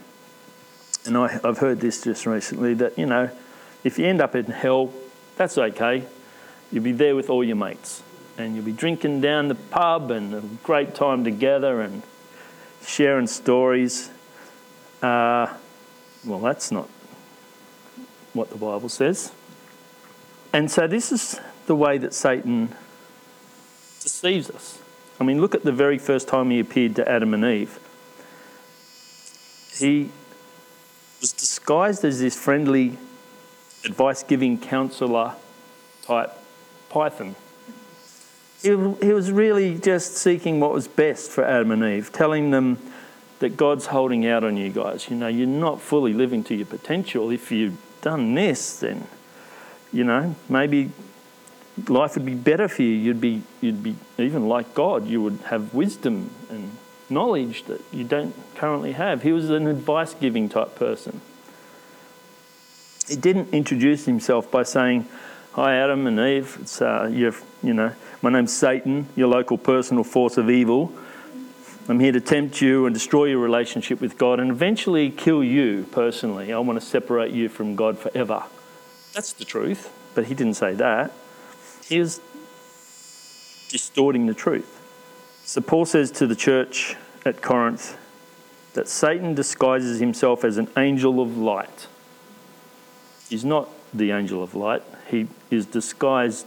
and 1.04 1.18
I, 1.18 1.38
I've 1.44 1.58
heard 1.58 1.80
this 1.80 2.02
just 2.02 2.24
recently 2.24 2.72
that 2.74 2.98
you 2.98 3.04
know 3.04 3.28
if 3.84 3.98
you 3.98 4.06
end 4.06 4.22
up 4.22 4.34
in 4.34 4.46
hell 4.46 4.90
that's 5.36 5.56
okay. 5.56 6.04
You'll 6.72 6.84
be 6.84 6.92
there 6.92 7.14
with 7.14 7.30
all 7.30 7.44
your 7.44 7.56
mates 7.56 8.02
and 8.38 8.54
you'll 8.54 8.64
be 8.64 8.72
drinking 8.72 9.20
down 9.20 9.48
the 9.48 9.54
pub 9.54 10.10
and 10.10 10.34
a 10.34 10.40
great 10.62 10.94
time 10.94 11.24
together 11.24 11.80
and 11.80 12.02
sharing 12.84 13.26
stories. 13.26 14.10
Uh, 15.02 15.52
well, 16.24 16.40
that's 16.40 16.70
not 16.70 16.88
what 18.32 18.50
the 18.50 18.56
Bible 18.56 18.88
says. 18.88 19.32
And 20.52 20.70
so, 20.70 20.86
this 20.86 21.12
is 21.12 21.40
the 21.66 21.76
way 21.76 21.98
that 21.98 22.14
Satan 22.14 22.74
deceives 24.00 24.50
us. 24.50 24.78
I 25.18 25.24
mean, 25.24 25.40
look 25.40 25.54
at 25.54 25.64
the 25.64 25.72
very 25.72 25.98
first 25.98 26.28
time 26.28 26.50
he 26.50 26.60
appeared 26.60 26.96
to 26.96 27.08
Adam 27.08 27.34
and 27.34 27.44
Eve. 27.44 27.78
He 29.74 30.10
was 31.20 31.32
disguised 31.32 32.04
as 32.04 32.20
this 32.20 32.38
friendly 32.38 32.98
advice 33.86 34.22
giving 34.22 34.58
counselor 34.58 35.34
type 36.02 36.32
python. 36.88 37.34
He, 38.62 38.70
he 38.70 39.12
was 39.12 39.30
really 39.30 39.78
just 39.78 40.16
seeking 40.16 40.60
what 40.60 40.72
was 40.72 40.88
best 40.88 41.30
for 41.30 41.44
Adam 41.44 41.70
and 41.70 41.84
Eve, 41.84 42.12
telling 42.12 42.50
them 42.50 42.78
that 43.38 43.56
God's 43.56 43.86
holding 43.86 44.26
out 44.26 44.44
on 44.44 44.56
you 44.56 44.70
guys. 44.70 45.08
You 45.10 45.16
know, 45.16 45.28
you're 45.28 45.46
not 45.46 45.80
fully 45.80 46.12
living 46.12 46.42
to 46.44 46.54
your 46.54 46.66
potential. 46.66 47.30
If 47.30 47.52
you've 47.52 47.76
done 48.00 48.34
this, 48.34 48.80
then, 48.80 49.06
you 49.92 50.04
know, 50.04 50.34
maybe 50.48 50.90
life 51.88 52.14
would 52.14 52.24
be 52.24 52.34
better 52.34 52.66
for 52.68 52.82
you. 52.82 52.94
You'd 52.94 53.20
be, 53.20 53.42
you'd 53.60 53.82
be 53.82 53.96
even 54.18 54.48
like 54.48 54.74
God. 54.74 55.06
You 55.06 55.22
would 55.22 55.40
have 55.46 55.74
wisdom 55.74 56.30
and 56.48 56.72
knowledge 57.10 57.64
that 57.64 57.82
you 57.92 58.04
don't 58.04 58.34
currently 58.54 58.92
have. 58.92 59.22
He 59.22 59.32
was 59.32 59.50
an 59.50 59.66
advice 59.66 60.14
giving 60.14 60.48
type 60.48 60.74
person 60.74 61.20
he 63.08 63.16
didn't 63.16 63.52
introduce 63.52 64.04
himself 64.04 64.50
by 64.50 64.62
saying, 64.62 65.06
Hi, 65.52 65.76
Adam 65.76 66.06
and 66.06 66.20
Eve. 66.20 66.58
It's, 66.60 66.82
uh, 66.82 67.08
you 67.10 67.72
know, 67.72 67.92
my 68.20 68.30
name's 68.30 68.52
Satan, 68.52 69.06
your 69.16 69.28
local 69.28 69.56
personal 69.56 70.04
force 70.04 70.36
of 70.36 70.50
evil. 70.50 70.92
I'm 71.88 72.00
here 72.00 72.12
to 72.12 72.20
tempt 72.20 72.60
you 72.60 72.84
and 72.84 72.92
destroy 72.92 73.26
your 73.26 73.38
relationship 73.38 74.00
with 74.00 74.18
God 74.18 74.40
and 74.40 74.50
eventually 74.50 75.08
kill 75.08 75.42
you 75.42 75.86
personally. 75.92 76.52
I 76.52 76.58
want 76.58 76.78
to 76.80 76.84
separate 76.84 77.32
you 77.32 77.48
from 77.48 77.76
God 77.76 77.98
forever. 77.98 78.42
That's 79.14 79.32
the 79.32 79.44
truth. 79.44 79.92
But 80.14 80.26
he 80.26 80.34
didn't 80.34 80.54
say 80.54 80.74
that. 80.74 81.12
He 81.86 82.00
was 82.00 82.20
distorting 83.68 84.26
the 84.26 84.34
truth. 84.34 84.82
So 85.44 85.60
Paul 85.60 85.86
says 85.86 86.10
to 86.12 86.26
the 86.26 86.34
church 86.34 86.96
at 87.24 87.40
Corinth 87.40 87.96
that 88.74 88.88
Satan 88.88 89.34
disguises 89.34 90.00
himself 90.00 90.44
as 90.44 90.58
an 90.58 90.68
angel 90.76 91.20
of 91.20 91.38
light. 91.38 91.86
He's 93.28 93.44
not 93.44 93.68
the 93.92 94.10
angel 94.10 94.42
of 94.42 94.54
light, 94.54 94.82
he 95.08 95.28
is 95.50 95.66
disguised 95.66 96.46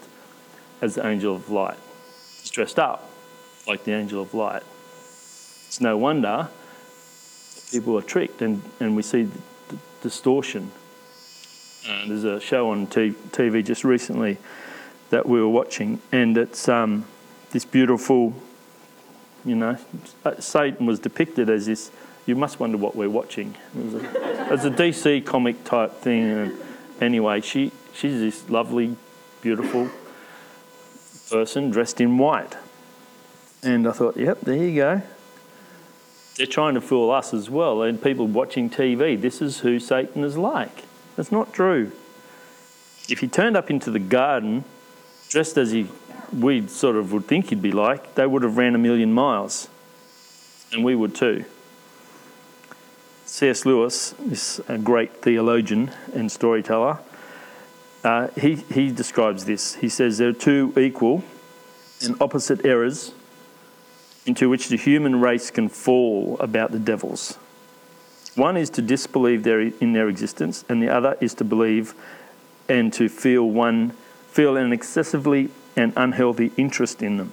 as 0.81 0.95
the 0.95 1.05
angel 1.05 1.35
of 1.35 1.49
light. 1.49 1.77
He's 2.41 2.51
dressed 2.51 2.79
up 2.79 3.09
like 3.67 3.83
the 3.83 3.93
angel 3.93 4.21
of 4.21 4.33
light. 4.33 4.63
It's 5.67 5.81
no 5.81 5.97
wonder 5.97 6.49
people 7.71 7.97
are 7.97 8.01
tricked 8.01 8.41
and, 8.41 8.61
and 8.79 8.95
we 8.95 9.01
see 9.01 9.23
the, 9.23 9.39
distortion. 10.01 10.71
Uh, 11.87 12.07
there's 12.07 12.23
a 12.23 12.39
show 12.39 12.69
on 12.69 12.87
TV 12.87 13.65
just 13.65 13.83
recently 13.83 14.37
that 15.09 15.27
we 15.27 15.41
were 15.41 15.49
watching, 15.49 16.01
and 16.13 16.37
it's 16.37 16.69
um, 16.69 17.05
this 17.51 17.65
beautiful, 17.65 18.33
you 19.43 19.55
know, 19.55 19.77
Satan 20.39 20.85
was 20.85 20.99
depicted 20.99 21.49
as 21.49 21.65
this. 21.65 21.91
You 22.25 22.35
must 22.35 22.61
wonder 22.61 22.77
what 22.77 22.95
we're 22.95 23.09
watching. 23.09 23.55
It 23.77 23.93
a, 23.93 24.53
it's 24.53 24.63
a 24.63 24.71
DC 24.71 25.25
comic 25.25 25.65
type 25.65 25.95
thing. 25.95 26.23
And, 26.23 26.59
anyway, 27.01 27.41
she, 27.41 27.71
she's 27.93 28.19
this 28.19 28.49
lovely, 28.49 28.95
beautiful 29.41 29.89
person 31.29 31.69
dressed 31.69 32.01
in 32.01 32.17
white. 32.17 32.55
And 33.61 33.87
I 33.87 33.91
thought, 33.91 34.17
yep, 34.17 34.41
there 34.41 34.55
you 34.55 34.75
go. 34.75 35.01
They're 36.35 36.47
trying 36.47 36.75
to 36.75 36.81
fool 36.81 37.11
us 37.11 37.33
as 37.33 37.49
well, 37.49 37.81
and 37.81 38.01
people 38.01 38.25
watching 38.25 38.69
TV. 38.69 39.19
This 39.19 39.41
is 39.41 39.59
who 39.59 39.79
Satan 39.79 40.23
is 40.23 40.37
like. 40.37 40.83
That's 41.15 41.31
not 41.31 41.53
true. 41.53 41.91
If 43.09 43.19
he 43.19 43.27
turned 43.27 43.57
up 43.57 43.69
into 43.69 43.91
the 43.91 43.99
garden 43.99 44.63
dressed 45.29 45.57
as 45.57 45.71
he 45.71 45.87
we 46.33 46.67
sort 46.67 46.95
of 46.95 47.11
would 47.11 47.25
think 47.25 47.49
he'd 47.49 47.61
be 47.61 47.71
like, 47.71 48.15
they 48.15 48.25
would 48.25 48.43
have 48.43 48.57
ran 48.57 48.75
a 48.75 48.77
million 48.77 49.13
miles. 49.13 49.67
And 50.71 50.83
we 50.83 50.95
would 50.95 51.15
too. 51.15 51.45
C.S. 53.29 53.63
Lewis 53.63 54.15
is 54.31 54.59
a 54.67 54.77
great 54.77 55.21
theologian 55.21 55.91
and 56.15 56.31
storyteller. 56.31 56.97
Uh, 58.03 58.27
he, 58.35 58.55
he 58.55 58.91
describes 58.91 59.45
this. 59.45 59.75
He 59.75 59.87
says 59.87 60.17
there 60.17 60.29
are 60.29 60.33
two 60.33 60.73
equal 60.77 61.23
and 62.03 62.19
opposite 62.19 62.65
errors 62.65 63.13
into 64.25 64.49
which 64.49 64.69
the 64.69 64.77
human 64.77 65.21
race 65.21 65.51
can 65.51 65.69
fall 65.69 66.37
about 66.39 66.71
the 66.71 66.79
devils. 66.79 67.37
One 68.35 68.57
is 68.57 68.69
to 68.71 68.81
disbelieve 68.81 69.43
their, 69.43 69.61
in 69.61 69.93
their 69.93 70.09
existence, 70.09 70.65
and 70.67 70.81
the 70.81 70.89
other 70.89 71.15
is 71.21 71.35
to 71.35 71.43
believe 71.43 71.93
and 72.67 72.91
to 72.93 73.07
feel 73.07 73.47
one 73.47 73.91
feel 74.27 74.57
an 74.57 74.73
excessively 74.73 75.49
and 75.75 75.93
unhealthy 75.95 76.51
interest 76.57 77.01
in 77.01 77.17
them. 77.17 77.31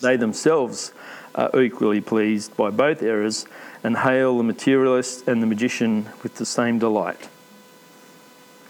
They 0.00 0.16
themselves 0.16 0.92
are 1.34 1.60
equally 1.60 2.00
pleased 2.00 2.56
by 2.56 2.70
both 2.70 3.02
errors 3.02 3.46
and 3.82 3.98
hail 3.98 4.36
the 4.38 4.44
materialist 4.44 5.26
and 5.26 5.42
the 5.42 5.46
magician 5.46 6.08
with 6.22 6.36
the 6.36 6.46
same 6.46 6.78
delight. 6.78 7.28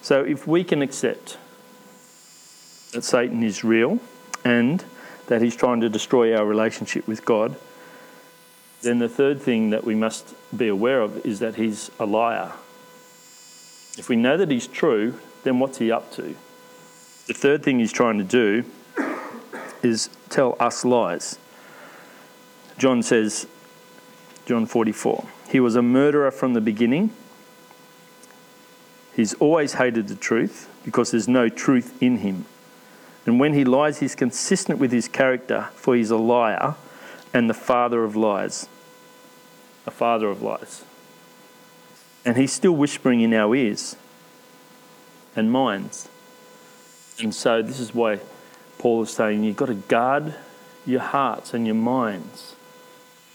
So, 0.00 0.24
if 0.24 0.46
we 0.46 0.64
can 0.64 0.82
accept 0.82 1.38
that 2.92 3.04
Satan 3.04 3.42
is 3.42 3.62
real 3.62 4.00
and 4.44 4.84
that 5.28 5.42
he's 5.42 5.56
trying 5.56 5.80
to 5.80 5.88
destroy 5.88 6.36
our 6.36 6.44
relationship 6.44 7.06
with 7.06 7.24
God, 7.24 7.56
then 8.82 8.98
the 8.98 9.08
third 9.08 9.40
thing 9.40 9.70
that 9.70 9.84
we 9.84 9.94
must 9.94 10.34
be 10.56 10.68
aware 10.68 11.00
of 11.00 11.24
is 11.24 11.38
that 11.38 11.54
he's 11.54 11.90
a 12.00 12.04
liar. 12.04 12.52
If 13.96 14.08
we 14.08 14.16
know 14.16 14.36
that 14.36 14.50
he's 14.50 14.66
true, 14.66 15.18
then 15.44 15.58
what's 15.58 15.78
he 15.78 15.92
up 15.92 16.12
to? 16.12 16.34
The 17.26 17.34
third 17.34 17.62
thing 17.62 17.78
he's 17.78 17.92
trying 17.92 18.18
to 18.18 18.24
do 18.24 18.64
is 19.82 20.10
tell 20.28 20.56
us 20.58 20.84
lies. 20.84 21.38
John 22.78 23.02
says, 23.02 23.46
John 24.46 24.66
44. 24.66 25.26
He 25.50 25.60
was 25.60 25.76
a 25.76 25.82
murderer 25.82 26.30
from 26.30 26.54
the 26.54 26.60
beginning. 26.60 27.12
He's 29.14 29.34
always 29.34 29.74
hated 29.74 30.08
the 30.08 30.14
truth 30.14 30.68
because 30.84 31.10
there's 31.10 31.28
no 31.28 31.48
truth 31.48 32.02
in 32.02 32.18
him. 32.18 32.46
And 33.24 33.38
when 33.38 33.54
he 33.54 33.64
lies, 33.64 34.00
he's 34.00 34.14
consistent 34.14 34.78
with 34.78 34.90
his 34.90 35.06
character, 35.06 35.68
for 35.74 35.94
he's 35.94 36.10
a 36.10 36.16
liar 36.16 36.74
and 37.32 37.48
the 37.48 37.54
father 37.54 38.02
of 38.02 38.16
lies. 38.16 38.68
A 39.86 39.90
father 39.90 40.28
of 40.28 40.42
lies. 40.42 40.84
And 42.24 42.36
he's 42.36 42.52
still 42.52 42.72
whispering 42.72 43.20
in 43.20 43.34
our 43.34 43.54
ears 43.54 43.96
and 45.36 45.52
minds. 45.52 46.08
And 47.20 47.34
so, 47.34 47.62
this 47.62 47.78
is 47.78 47.94
why 47.94 48.20
Paul 48.78 49.02
is 49.02 49.10
saying 49.10 49.44
you've 49.44 49.56
got 49.56 49.66
to 49.66 49.74
guard 49.74 50.34
your 50.84 51.00
hearts 51.00 51.54
and 51.54 51.66
your 51.66 51.76
minds 51.76 52.51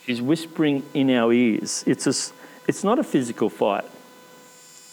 He's 0.07 0.21
whispering 0.21 0.83
in 0.93 1.11
our 1.11 1.33
ears. 1.33 1.83
It's, 1.85 2.07
a, 2.07 2.33
it's 2.65 2.83
not 2.83 2.97
a 2.97 3.03
physical 3.03 3.49
fight, 3.49 3.83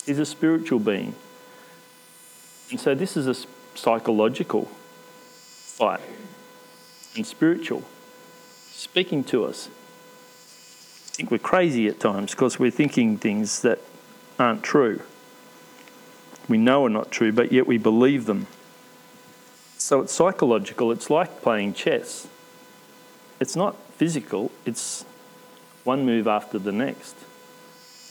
He's 0.05 0.19
a 0.19 0.27
spiritual 0.27 0.81
being. 0.81 1.15
And 2.71 2.81
so 2.81 2.95
this 2.95 3.17
is 3.17 3.27
a 3.27 3.49
psychological 3.75 4.65
fight 4.65 6.01
and 7.17 7.25
spiritual, 7.27 7.85
speaking 8.73 9.23
to 9.25 9.45
us. 9.45 9.69
I 9.69 11.17
think 11.17 11.31
we're 11.31 11.39
crazy 11.39 11.87
at 11.87 12.01
times 12.01 12.33
because 12.33 12.59
we're 12.59 12.73
thinking 12.73 13.17
things 13.17 13.63
that 13.63 13.79
aren't 14.39 14.65
true. 14.65 15.01
We 16.49 16.59
know 16.59 16.87
are 16.87 16.91
not 16.91 17.13
true, 17.13 17.33
but 17.33 17.53
yet 17.53 17.67
we 17.67 17.79
believe 17.79 18.27
them. 18.27 18.49
So 19.79 20.01
it's 20.01 20.13
psychological, 20.13 20.91
it's 20.91 21.09
like 21.09 21.41
playing 21.41 21.75
chess. 21.75 22.27
It's 23.39 23.55
not 23.55 23.77
physical, 23.97 24.51
it's 24.65 25.05
one 25.85 26.05
move 26.05 26.27
after 26.27 26.59
the 26.59 26.73
next. 26.73 27.15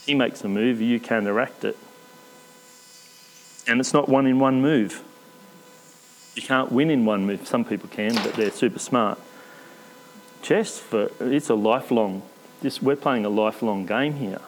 He 0.05 0.13
makes 0.13 0.43
a 0.43 0.49
move, 0.49 0.81
you 0.81 0.99
counteract 0.99 1.63
it. 1.63 1.77
And 3.67 3.79
it's 3.79 3.93
not 3.93 4.09
one 4.09 4.27
in 4.27 4.39
one 4.39 4.61
move. 4.61 5.03
You 6.35 6.41
can't 6.41 6.71
win 6.71 6.89
in 6.89 7.05
one 7.05 7.25
move. 7.25 7.47
Some 7.47 7.63
people 7.63 7.89
can, 7.89 8.15
but 8.15 8.33
they're 8.33 8.51
super 8.51 8.79
smart. 8.79 9.19
Chess, 10.41 10.79
for, 10.79 11.09
it's 11.19 11.49
a 11.49 11.55
lifelong, 11.55 12.23
this, 12.61 12.81
we're 12.81 12.97
playing 12.97 13.25
a 13.25 13.29
lifelong 13.29 13.85
game 13.85 14.15
here. 14.15 14.41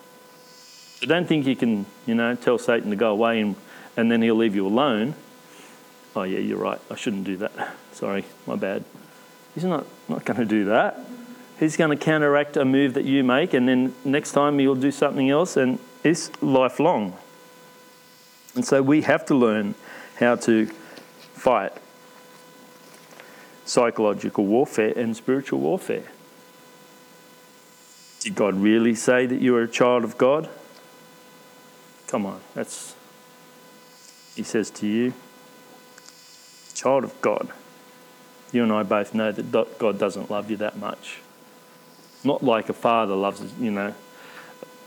I 1.01 1.05
don't 1.05 1.27
think 1.27 1.45
you 1.45 1.55
can, 1.55 1.85
you 2.05 2.15
know, 2.15 2.35
tell 2.35 2.57
Satan 2.57 2.89
to 2.89 2.95
go 2.95 3.11
away 3.11 3.39
and, 3.39 3.55
and 3.95 4.11
then 4.11 4.21
he'll 4.21 4.35
leave 4.35 4.55
you 4.55 4.67
alone. 4.67 5.15
Oh, 6.15 6.23
yeah, 6.23 6.39
you're 6.39 6.57
right. 6.57 6.79
I 6.89 6.95
shouldn't 6.95 7.23
do 7.23 7.37
that. 7.37 7.51
Sorry, 7.93 8.25
my 8.45 8.55
bad. 8.55 8.83
He's 9.53 9.63
not, 9.63 9.85
not 10.09 10.25
going 10.25 10.39
to 10.39 10.45
do 10.45 10.65
that. 10.65 10.99
He's 11.59 11.77
going 11.77 11.97
to 11.97 12.03
counteract 12.03 12.57
a 12.57 12.65
move 12.65 12.95
that 12.95 13.05
you 13.05 13.23
make, 13.23 13.53
and 13.53 13.67
then 13.67 13.95
next 14.03 14.33
time 14.33 14.59
he'll 14.59 14.75
do 14.75 14.91
something 14.91 15.29
else, 15.29 15.55
and 15.55 15.79
it's 16.03 16.29
lifelong. 16.41 17.17
And 18.55 18.65
so 18.65 18.81
we 18.81 19.01
have 19.03 19.25
to 19.27 19.35
learn 19.35 19.75
how 20.19 20.35
to 20.35 20.67
fight 21.33 21.73
psychological 23.65 24.45
warfare 24.45 24.93
and 24.97 25.15
spiritual 25.15 25.59
warfare. 25.59 26.03
Did 28.19 28.35
God 28.35 28.55
really 28.55 28.95
say 28.95 29.25
that 29.25 29.41
you 29.41 29.55
are 29.55 29.63
a 29.63 29.67
child 29.67 30.03
of 30.03 30.17
God? 30.17 30.49
Come 32.07 32.25
on, 32.25 32.41
that's, 32.53 32.95
He 34.35 34.43
says 34.43 34.69
to 34.71 34.87
you, 34.87 35.13
child 36.73 37.03
of 37.03 37.19
God. 37.21 37.49
You 38.51 38.63
and 38.63 38.71
I 38.71 38.83
both 38.83 39.13
know 39.13 39.31
that 39.31 39.79
God 39.79 39.99
doesn't 39.99 40.29
love 40.29 40.49
you 40.51 40.57
that 40.57 40.77
much. 40.77 41.19
Not 42.25 42.43
like 42.43 42.69
a 42.69 42.73
father 42.73 43.15
loves, 43.15 43.41
you 43.59 43.71
know, 43.71 43.93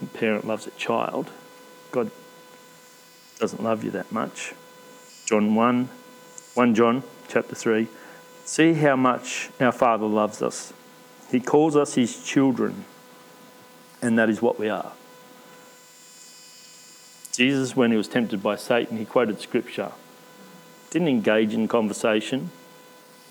a 0.02 0.06
parent 0.06 0.46
loves 0.46 0.66
a 0.66 0.70
child. 0.72 1.30
God 1.92 2.10
doesn't 3.38 3.62
love 3.62 3.84
you 3.84 3.92
that 3.92 4.10
much. 4.10 4.54
John 5.24 5.54
1, 5.54 5.88
1 6.54 6.74
John 6.74 7.02
chapter 7.28 7.54
3. 7.54 7.86
See 8.44 8.72
how 8.74 8.96
much 8.96 9.50
our 9.60 9.72
Father 9.72 10.06
loves 10.06 10.42
us. 10.42 10.72
He 11.30 11.38
calls 11.38 11.76
us 11.76 11.94
his 11.94 12.24
children, 12.24 12.84
and 14.02 14.18
that 14.18 14.30
is 14.30 14.42
what 14.42 14.58
we 14.58 14.68
are. 14.68 14.92
Jesus, 17.32 17.76
when 17.76 17.90
he 17.92 17.96
was 17.96 18.08
tempted 18.08 18.42
by 18.42 18.56
Satan, 18.56 18.96
he 18.96 19.04
quoted 19.04 19.40
scripture. 19.40 19.92
Didn't 20.90 21.08
engage 21.08 21.54
in 21.54 21.68
conversation, 21.68 22.50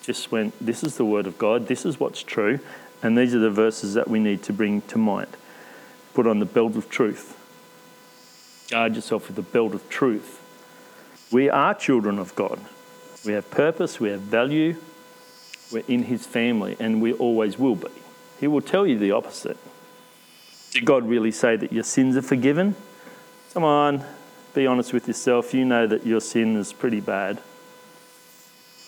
just 0.02 0.32
went, 0.32 0.54
This 0.64 0.84
is 0.84 0.96
the 0.96 1.04
word 1.04 1.28
of 1.28 1.38
God, 1.38 1.68
this 1.68 1.86
is 1.86 2.00
what's 2.00 2.22
true, 2.22 2.60
and 3.02 3.18
these 3.18 3.36
are 3.36 3.40
the 3.40 3.50
verses 3.50 3.94
that 3.94 4.08
we 4.08 4.20
need 4.20 4.44
to 4.44 4.54
bring 4.54 4.82
to 4.84 4.98
mind. 4.98 5.36
Put 6.14 6.28
on 6.28 6.40
the 6.40 6.46
belt 6.46 6.76
of 6.76 6.90
truth. 6.90 7.38
Guard 8.70 8.96
yourself 8.96 9.28
with 9.28 9.36
the 9.36 9.42
belt 9.42 9.74
of 9.74 9.88
truth. 9.90 10.42
We 11.32 11.50
are 11.50 11.74
children 11.74 12.20
of 12.20 12.36
God. 12.36 12.60
We 13.26 13.34
have 13.34 13.50
purpose, 13.52 14.00
we 14.00 14.10
have 14.10 14.22
value, 14.22 14.78
we're 15.72 15.84
in 15.88 16.04
His 16.04 16.26
family, 16.26 16.78
and 16.80 17.02
we 17.02 17.14
always 17.14 17.60
will 17.60 17.76
be. 17.76 17.90
He 18.40 18.48
will 18.48 18.62
tell 18.62 18.88
you 18.88 18.98
the 18.98 19.12
opposite. 19.12 19.58
Did 20.72 20.86
God 20.86 21.08
really 21.08 21.32
say 21.32 21.56
that 21.56 21.74
your 21.74 21.84
sins 21.84 22.16
are 22.16 22.22
forgiven? 22.22 22.76
Come 23.54 23.64
on, 23.64 24.04
be 24.54 24.68
honest 24.68 24.94
with 24.94 25.08
yourself. 25.08 25.54
You 25.54 25.66
know 25.66 25.88
that 25.88 26.06
your 26.06 26.22
sin 26.22 26.56
is 26.56 26.72
pretty 26.72 27.02
bad. 27.02 27.42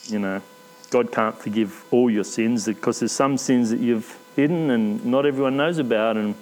You 0.06 0.20
know, 0.20 0.42
God 0.90 1.12
can't 1.12 1.38
forgive 1.38 1.86
all 1.92 2.10
your 2.10 2.24
sins 2.24 2.66
because 2.66 3.00
there's 3.00 3.12
some 3.12 3.38
sins 3.38 3.70
that 3.70 3.80
you've 3.80 4.18
hidden 4.36 4.72
and 4.72 5.06
not 5.06 5.26
everyone 5.26 5.58
knows 5.58 5.78
about, 5.78 6.18
and 6.18 6.36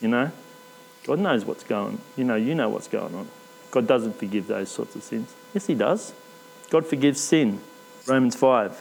you 0.00 0.08
know, 0.08 0.30
God 1.04 1.18
knows 1.18 1.44
what's 1.44 1.64
going. 1.64 2.00
You 2.16 2.24
know, 2.24 2.36
you 2.36 2.54
know 2.54 2.68
what's 2.68 2.88
going 2.88 3.14
on. 3.14 3.28
God 3.70 3.86
doesn't 3.86 4.16
forgive 4.16 4.46
those 4.46 4.70
sorts 4.70 4.96
of 4.96 5.02
sins. 5.02 5.32
Yes, 5.54 5.66
He 5.66 5.74
does. 5.74 6.12
God 6.70 6.86
forgives 6.86 7.20
sin. 7.20 7.60
Romans 8.06 8.36
5. 8.36 8.80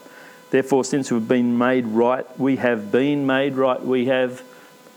Therefore, 0.50 0.84
since 0.84 1.12
we've 1.12 1.28
been 1.28 1.58
made 1.58 1.86
right, 1.86 2.26
we 2.40 2.56
have 2.58 2.92
been 2.92 3.26
made 3.26 3.56
right. 3.56 3.82
We 3.84 4.06
have 4.06 4.44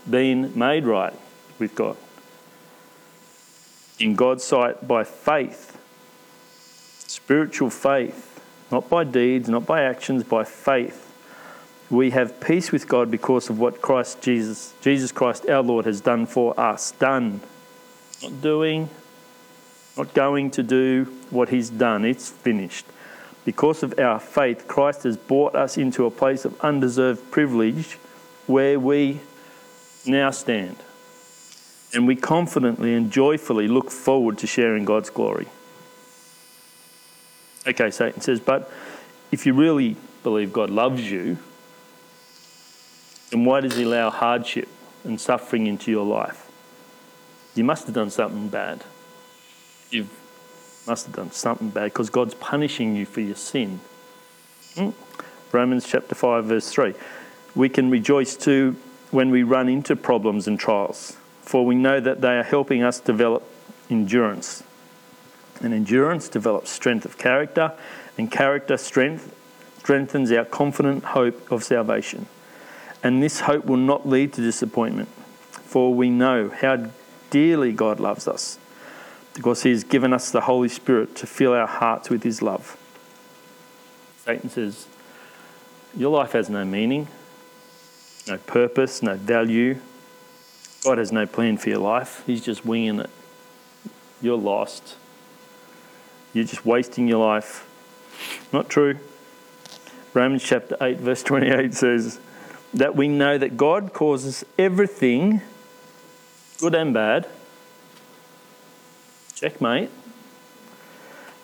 been 0.09 0.57
made 0.57 0.85
right 0.85 1.13
with 1.59 1.75
God. 1.75 1.97
In 3.99 4.15
God's 4.15 4.43
sight 4.43 4.87
by 4.87 5.03
faith, 5.03 5.77
spiritual 7.07 7.69
faith, 7.69 8.32
not 8.73 8.89
by 8.89 9.03
deeds, 9.03 9.47
not 9.47 9.67
by 9.67 9.83
actions, 9.83 10.23
by 10.23 10.43
faith. 10.43 11.11
We 11.91 12.09
have 12.09 12.41
peace 12.41 12.71
with 12.71 12.87
God 12.87 13.11
because 13.11 13.47
of 13.51 13.59
what 13.59 13.83
Christ 13.83 14.19
Jesus, 14.19 14.73
Jesus 14.81 15.11
Christ 15.11 15.47
our 15.47 15.61
Lord, 15.61 15.85
has 15.85 16.01
done 16.01 16.25
for 16.25 16.59
us. 16.59 16.91
Done. 16.91 17.41
Not 18.23 18.41
doing, 18.41 18.89
not 19.95 20.15
going 20.15 20.49
to 20.51 20.63
do 20.63 21.05
what 21.29 21.49
He's 21.49 21.69
done. 21.69 22.03
It's 22.03 22.29
finished. 22.29 22.87
Because 23.45 23.83
of 23.83 23.99
our 23.99 24.19
faith, 24.19 24.67
Christ 24.67 25.03
has 25.03 25.17
brought 25.17 25.53
us 25.53 25.77
into 25.77 26.07
a 26.07 26.11
place 26.11 26.43
of 26.43 26.59
undeserved 26.61 27.29
privilege 27.29 27.99
where 28.47 28.79
we 28.79 29.19
now 30.03 30.31
stand. 30.31 30.77
And 31.93 32.07
we 32.07 32.15
confidently 32.15 32.95
and 32.95 33.11
joyfully 33.11 33.67
look 33.67 33.91
forward 33.91 34.39
to 34.39 34.47
sharing 34.47 34.83
God's 34.83 35.11
glory. 35.11 35.47
Okay, 37.65 37.91
Satan 37.91 38.21
says, 38.21 38.39
but 38.39 38.71
if 39.31 39.45
you 39.45 39.53
really 39.53 39.95
believe 40.21 40.51
God 40.51 40.69
loves 40.69 41.09
you, 41.09 41.37
then 43.29 43.45
why 43.45 43.61
does 43.61 43.75
he 43.75 43.83
allow 43.83 44.09
hardship 44.09 44.67
and 45.03 45.19
suffering 45.19 45.67
into 45.67 45.89
your 45.89 46.05
life? 46.05 46.49
You 47.55 47.63
must 47.63 47.85
have 47.85 47.95
done 47.95 48.09
something 48.09 48.49
bad. 48.49 48.83
You 49.89 50.07
must 50.87 51.05
have 51.05 51.15
done 51.15 51.31
something 51.31 51.69
bad 51.69 51.85
because 51.85 52.09
God's 52.09 52.33
punishing 52.35 52.95
you 52.95 53.05
for 53.05 53.21
your 53.21 53.35
sin. 53.35 53.79
Hmm? 54.75 54.89
Romans 55.51 55.85
chapter 55.87 56.15
5, 56.15 56.45
verse 56.45 56.69
3. 56.71 56.93
We 57.55 57.69
can 57.69 57.89
rejoice 57.89 58.35
too 58.35 58.75
when 59.11 59.29
we 59.29 59.43
run 59.43 59.69
into 59.69 59.95
problems 59.95 60.47
and 60.47 60.59
trials, 60.59 61.17
for 61.43 61.65
we 61.65 61.75
know 61.75 61.99
that 61.99 62.21
they 62.21 62.37
are 62.37 62.43
helping 62.43 62.81
us 62.81 62.99
develop 62.99 63.43
endurance. 63.89 64.63
And 65.61 65.73
endurance 65.73 66.27
develops 66.27 66.71
strength 66.71 67.05
of 67.05 67.17
character, 67.17 67.73
and 68.17 68.31
character 68.31 68.77
strength 68.77 69.33
strengthens 69.79 70.31
our 70.31 70.45
confident 70.45 71.03
hope 71.03 71.51
of 71.51 71.63
salvation. 71.63 72.25
And 73.03 73.21
this 73.21 73.41
hope 73.41 73.65
will 73.65 73.77
not 73.77 74.07
lead 74.07 74.31
to 74.33 74.41
disappointment, 74.41 75.09
for 75.51 75.93
we 75.93 76.09
know 76.09 76.49
how 76.49 76.87
dearly 77.29 77.73
God 77.73 77.99
loves 77.99 78.27
us, 78.27 78.57
because 79.33 79.63
He 79.63 79.71
has 79.71 79.83
given 79.83 80.13
us 80.13 80.31
the 80.31 80.41
Holy 80.41 80.69
Spirit 80.69 81.15
to 81.17 81.27
fill 81.27 81.53
our 81.53 81.67
hearts 81.67 82.09
with 82.09 82.23
His 82.23 82.41
love. 82.41 82.77
Satan 84.23 84.49
says, 84.49 84.87
Your 85.97 86.11
life 86.11 86.31
has 86.31 86.49
no 86.49 86.63
meaning, 86.63 87.09
no 88.27 88.37
purpose, 88.37 89.03
no 89.03 89.15
value. 89.15 89.79
God 90.83 90.97
has 90.97 91.11
no 91.11 91.25
plan 91.25 91.57
for 91.57 91.69
your 91.69 91.79
life. 91.79 92.23
He's 92.25 92.41
just 92.41 92.65
winging 92.65 92.99
it. 92.99 93.09
You're 94.21 94.37
lost. 94.37 94.95
You're 96.33 96.45
just 96.45 96.65
wasting 96.65 97.07
your 97.07 97.23
life. 97.23 97.67
Not 98.51 98.67
true. 98.67 98.97
Romans 100.13 100.43
chapter 100.43 100.75
8, 100.81 100.99
verse 100.99 101.21
28 101.23 101.73
says 101.73 102.19
that 102.73 102.95
we 102.95 103.07
know 103.07 103.37
that 103.37 103.55
God 103.55 103.93
causes 103.93 104.43
everything, 104.57 105.41
good 106.59 106.73
and 106.73 106.93
bad, 106.93 107.27
checkmate, 109.35 109.91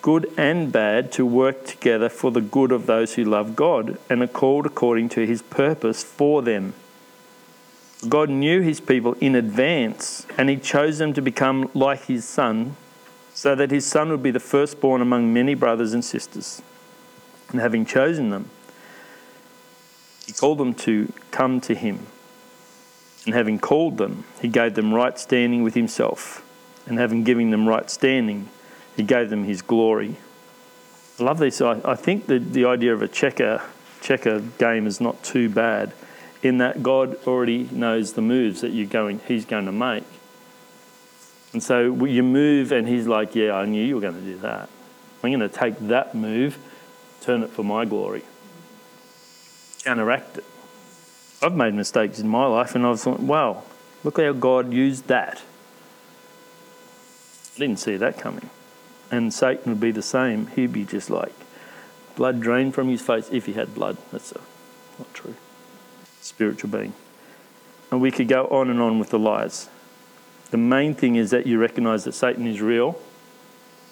good 0.02 0.32
and 0.38 0.72
bad, 0.72 1.12
to 1.14 1.26
work 1.26 1.66
together 1.66 2.10
for 2.10 2.32
the 2.32 2.42
good 2.42 2.72
of 2.72 2.88
those 2.88 3.14
who 3.14 3.24
love 3.24 3.56
God 3.56 4.00
and 4.10 4.24
are 4.24 4.28
called 4.28 4.66
according 4.66 5.10
to 5.10 5.26
his 5.26 5.44
purpose 5.44 6.04
for 6.04 6.42
them. 6.42 6.74
God 8.08 8.30
knew 8.30 8.62
his 8.62 8.80
people 8.80 9.14
in 9.20 9.36
advance 9.36 10.26
and 10.38 10.50
he 10.50 10.58
chose 10.58 10.98
them 10.98 11.14
to 11.14 11.22
become 11.22 11.70
like 11.74 12.06
his 12.06 12.26
son 12.26 12.76
so 13.40 13.56
that 13.56 13.72
his 13.72 13.86
son 13.86 14.10
would 14.10 14.22
be 14.22 14.32
the 14.32 14.40
firstborn 14.42 15.02
among 15.02 15.32
many 15.34 15.56
brothers 15.56 15.94
and 15.94 16.04
sisters. 16.04 16.62
And 17.52 17.62
having 17.62 17.86
chosen 17.86 18.32
them, 18.32 18.50
he 20.26 20.34
called 20.34 20.58
them 20.58 20.74
to 20.74 21.14
come 21.32 21.62
to 21.62 21.74
him. 21.74 22.08
And 23.26 23.34
having 23.34 23.58
called 23.58 23.98
them, 23.98 24.26
he 24.42 24.50
gave 24.50 24.74
them 24.74 24.94
right 24.94 25.18
standing 25.18 25.64
with 25.64 25.74
himself. 25.74 26.46
And 26.86 27.00
having 27.00 27.24
given 27.24 27.50
them 27.50 27.66
right 27.66 27.90
standing, 27.90 28.50
he 28.98 29.04
gave 29.04 29.30
them 29.30 29.46
his 29.46 29.62
glory. 29.62 30.18
I 31.18 31.24
love 31.24 31.38
this. 31.38 31.62
I, 31.62 31.80
I 31.86 31.96
think 31.96 32.28
the, 32.28 32.40
the 32.40 32.66
idea 32.66 32.94
of 32.94 33.02
a 33.02 33.08
checker 33.08 33.62
checker 34.02 34.42
game 34.58 34.86
is 34.86 35.00
not 35.00 35.24
too 35.24 35.48
bad 35.48 35.94
in 36.44 36.58
that 36.58 36.84
God 36.84 37.18
already 37.26 37.70
knows 37.72 38.14
the 38.14 38.22
moves 38.22 38.60
that 38.60 38.72
you're 38.72 38.86
going 38.86 39.22
he's 39.30 39.46
going 39.46 39.66
to 39.66 39.72
make. 39.72 40.04
And 41.54 41.64
so 41.64 42.06
you 42.06 42.24
move 42.24 42.72
and 42.72 42.88
he's 42.88 43.08
like, 43.08 43.36
Yeah, 43.36 43.54
I 43.54 43.66
knew 43.66 43.84
you 43.84 43.96
were 43.96 44.02
going 44.02 44.16
to 44.16 44.22
do 44.22 44.38
that. 44.40 44.70
I'm 45.24 45.32
going 45.32 45.40
to 45.42 45.50
take 45.50 45.78
that 45.88 46.16
move, 46.16 46.58
turn 47.22 47.44
it 47.44 47.50
for 47.50 47.64
my 47.64 47.86
glory. 47.86 48.24
Counteract 49.84 50.38
it. 50.38 50.46
I've 51.42 51.56
made 51.56 51.74
mistakes 51.74 52.20
in 52.20 52.28
my 52.28 52.46
life 52.46 52.76
and 52.76 52.86
I 52.86 52.90
was 52.90 53.06
like, 53.06 53.20
wow, 53.20 53.64
look 54.04 54.20
how 54.20 54.34
God 54.34 54.74
used 54.74 55.08
that. 55.08 55.42
I 57.56 57.60
didn't 57.60 57.80
see 57.80 57.98
that 57.98 58.18
coming. 58.18 58.50
And 59.12 59.34
Satan 59.34 59.72
would 59.72 59.82
be 59.82 59.92
the 59.92 60.02
same. 60.02 60.48
He'd 60.48 60.74
be 60.74 60.86
just 60.86 61.10
like, 61.10 61.34
blood 62.16 62.40
drained 62.40 62.76
from 62.76 62.90
his 62.90 63.02
face 63.02 63.30
if 63.32 63.46
he 63.46 63.54
had 63.54 63.74
blood. 63.74 63.98
That's 64.12 64.32
uh, 64.34 64.42
not 64.98 65.14
true. 65.14 65.36
Spiritual 66.22 66.70
being. 66.70 66.94
And 67.92 68.02
we 68.02 68.12
could 68.12 68.28
go 68.28 68.46
on 68.48 68.70
and 68.70 68.82
on 68.82 69.00
with 69.00 69.10
the 69.10 69.20
lies. 69.20 69.70
The 70.52 70.58
main 70.58 70.96
thing 70.96 71.16
is 71.16 71.30
that 71.32 71.46
you 71.46 71.60
recognize 71.60 72.06
that 72.06 72.14
Satan 72.14 72.48
is 72.48 72.62
real. 72.62 73.00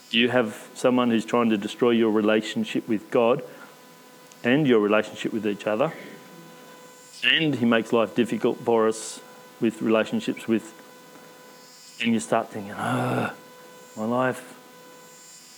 You 0.10 0.30
have 0.30 0.68
someone 0.74 1.12
who's 1.12 1.26
trying 1.26 1.50
to 1.50 1.58
destroy 1.58 1.92
your 1.92 2.12
relationship 2.12 2.88
with 2.88 3.12
God 3.12 3.44
and 4.44 4.66
your 4.66 4.80
relationship 4.80 5.34
with 5.34 5.46
each 5.46 5.68
other. 5.68 5.94
And 7.24 7.56
he 7.56 7.66
makes 7.66 7.92
life 7.92 8.16
difficult 8.16 8.60
for 8.60 8.88
us 8.88 9.22
with 9.60 9.82
relationships 9.82 10.48
with. 10.48 10.74
And 12.02 12.14
you 12.14 12.20
start 12.20 12.50
thinking, 12.50 12.74
oh, 12.74 13.34
my 13.96 14.06
life. 14.06 14.56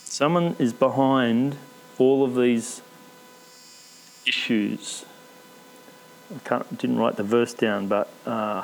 Someone 0.06 0.56
is 0.58 0.74
behind 0.74 1.58
all 1.98 2.24
of 2.24 2.36
these 2.36 2.82
issues. 4.26 5.06
I 6.34 6.40
can't, 6.48 6.78
didn't 6.78 6.98
write 6.98 7.18
the 7.18 7.24
verse 7.24 7.54
down, 7.54 7.88
but 7.88 8.10
uh, 8.26 8.64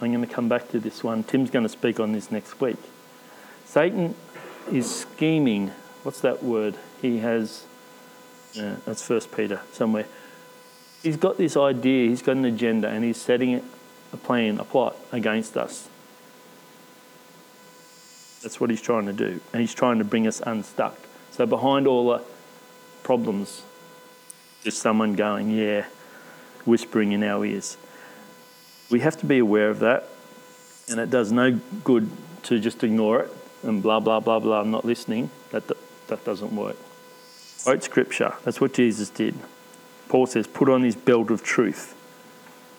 I'm 0.00 0.12
going 0.12 0.26
to 0.26 0.32
come 0.32 0.48
back 0.48 0.68
to 0.70 0.80
this 0.80 1.02
one. 1.04 1.22
Tim's 1.24 1.50
going 1.50 1.64
to 1.64 1.68
speak 1.68 2.00
on 2.00 2.12
this 2.12 2.30
next 2.30 2.60
week. 2.60 2.76
Satan 3.64 4.14
is 4.70 4.92
scheming. 4.94 5.70
What's 6.02 6.20
that 6.20 6.42
word? 6.42 6.76
He 7.00 7.18
has. 7.18 7.64
Yeah, 8.52 8.76
that's 8.84 9.02
First 9.02 9.34
Peter 9.34 9.60
somewhere. 9.72 10.06
He's 11.02 11.16
got 11.16 11.38
this 11.38 11.56
idea. 11.56 12.08
He's 12.08 12.22
got 12.22 12.36
an 12.36 12.44
agenda, 12.44 12.88
and 12.88 13.04
he's 13.04 13.16
setting 13.16 13.62
a 14.12 14.16
plan, 14.16 14.58
a 14.58 14.64
plot 14.64 14.96
against 15.12 15.56
us. 15.56 15.88
That's 18.42 18.60
what 18.60 18.70
he's 18.70 18.82
trying 18.82 19.06
to 19.06 19.12
do, 19.12 19.40
and 19.52 19.60
he's 19.60 19.74
trying 19.74 19.98
to 19.98 20.04
bring 20.04 20.26
us 20.26 20.40
unstuck. 20.40 20.96
So 21.30 21.46
behind 21.46 21.86
all 21.86 22.10
the 22.10 22.22
problems, 23.02 23.62
there's 24.62 24.76
someone 24.76 25.14
going, 25.14 25.50
"Yeah," 25.50 25.86
whispering 26.64 27.12
in 27.12 27.22
our 27.22 27.44
ears. 27.44 27.76
We 28.90 29.00
have 29.00 29.16
to 29.18 29.26
be 29.26 29.38
aware 29.38 29.70
of 29.70 29.80
that, 29.80 30.08
and 30.88 31.00
it 31.00 31.10
does 31.10 31.32
no 31.32 31.58
good 31.82 32.10
to 32.44 32.60
just 32.60 32.84
ignore 32.84 33.20
it 33.20 33.30
and 33.62 33.82
blah 33.82 34.00
blah 34.00 34.20
blah 34.20 34.38
blah. 34.38 34.60
I'm 34.60 34.70
not 34.70 34.84
listening. 34.84 35.30
That 35.50 35.64
that 36.08 36.24
doesn't 36.24 36.54
work. 36.54 36.76
Quote 37.64 37.82
scripture. 37.82 38.34
That's 38.44 38.60
what 38.60 38.74
Jesus 38.74 39.08
did. 39.08 39.34
Paul 40.08 40.26
says, 40.26 40.46
"Put 40.46 40.68
on 40.68 40.82
his 40.82 40.96
belt 40.96 41.30
of 41.30 41.42
truth." 41.42 41.94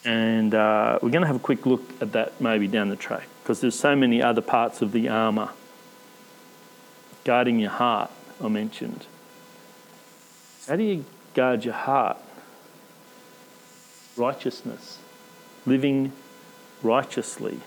And 0.05 0.53
uh, 0.53 0.99
we're 1.01 1.09
going 1.09 1.23
to 1.23 1.27
have 1.27 1.35
a 1.35 1.39
quick 1.39 1.65
look 1.65 1.81
at 1.99 2.11
that 2.11 2.39
maybe 2.39 2.67
down 2.67 2.89
the 2.89 2.95
track 2.95 3.27
because 3.41 3.59
there's 3.59 3.77
so 3.77 3.95
many 3.95 4.21
other 4.21 4.41
parts 4.41 4.83
of 4.83 4.91
the 4.91 5.09
armour. 5.09 5.49
Guarding 7.23 7.59
your 7.59 7.71
heart, 7.71 8.11
I 8.41 8.47
mentioned. 8.47 9.07
How 10.67 10.75
do 10.75 10.83
you 10.83 11.05
guard 11.33 11.65
your 11.65 11.73
heart? 11.73 12.17
Righteousness, 14.15 14.99
living 15.65 16.12
righteously. 16.84 17.60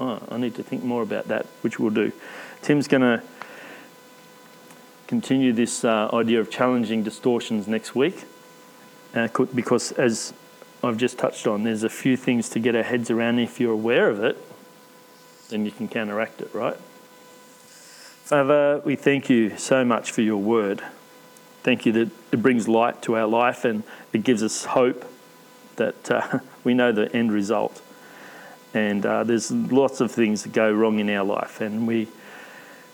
Oh, 0.00 0.22
I 0.30 0.36
need 0.36 0.54
to 0.56 0.62
think 0.62 0.84
more 0.84 1.02
about 1.02 1.28
that, 1.28 1.46
which 1.62 1.78
we'll 1.78 1.90
do. 1.90 2.12
Tim's 2.62 2.88
going 2.88 3.02
to 3.02 3.22
continue 5.06 5.52
this 5.52 5.84
uh, 5.84 6.10
idea 6.12 6.40
of 6.40 6.50
challenging 6.50 7.02
distortions 7.02 7.66
next 7.68 7.94
week 7.94 8.24
uh, 9.14 9.28
because, 9.54 9.92
as 9.92 10.32
I've 10.82 10.96
just 10.96 11.18
touched 11.18 11.46
on, 11.46 11.64
there's 11.64 11.82
a 11.82 11.88
few 11.88 12.16
things 12.16 12.48
to 12.50 12.58
get 12.58 12.74
our 12.74 12.82
heads 12.82 13.10
around. 13.10 13.38
If 13.38 13.60
you're 13.60 13.72
aware 13.72 14.10
of 14.10 14.22
it, 14.22 14.36
then 15.48 15.64
you 15.64 15.70
can 15.70 15.88
counteract 15.88 16.40
it, 16.40 16.50
right? 16.52 16.76
Father, 18.24 18.82
we 18.84 18.96
thank 18.96 19.30
you 19.30 19.56
so 19.56 19.84
much 19.84 20.10
for 20.10 20.20
your 20.20 20.38
word. 20.38 20.82
Thank 21.62 21.86
you 21.86 21.92
that 21.92 22.10
it 22.32 22.42
brings 22.42 22.68
light 22.68 23.00
to 23.02 23.16
our 23.16 23.26
life 23.26 23.64
and 23.64 23.84
it 24.12 24.24
gives 24.24 24.42
us 24.42 24.64
hope 24.64 25.04
that 25.76 26.10
uh, 26.10 26.40
we 26.66 26.74
know 26.74 26.90
the 26.90 27.10
end 27.16 27.32
result. 27.32 27.80
And 28.74 29.06
uh, 29.06 29.24
there's 29.24 29.50
lots 29.52 30.00
of 30.00 30.10
things 30.10 30.42
that 30.42 30.52
go 30.52 30.70
wrong 30.70 30.98
in 30.98 31.08
our 31.08 31.24
life, 31.24 31.62
and 31.62 31.86
we 31.86 32.08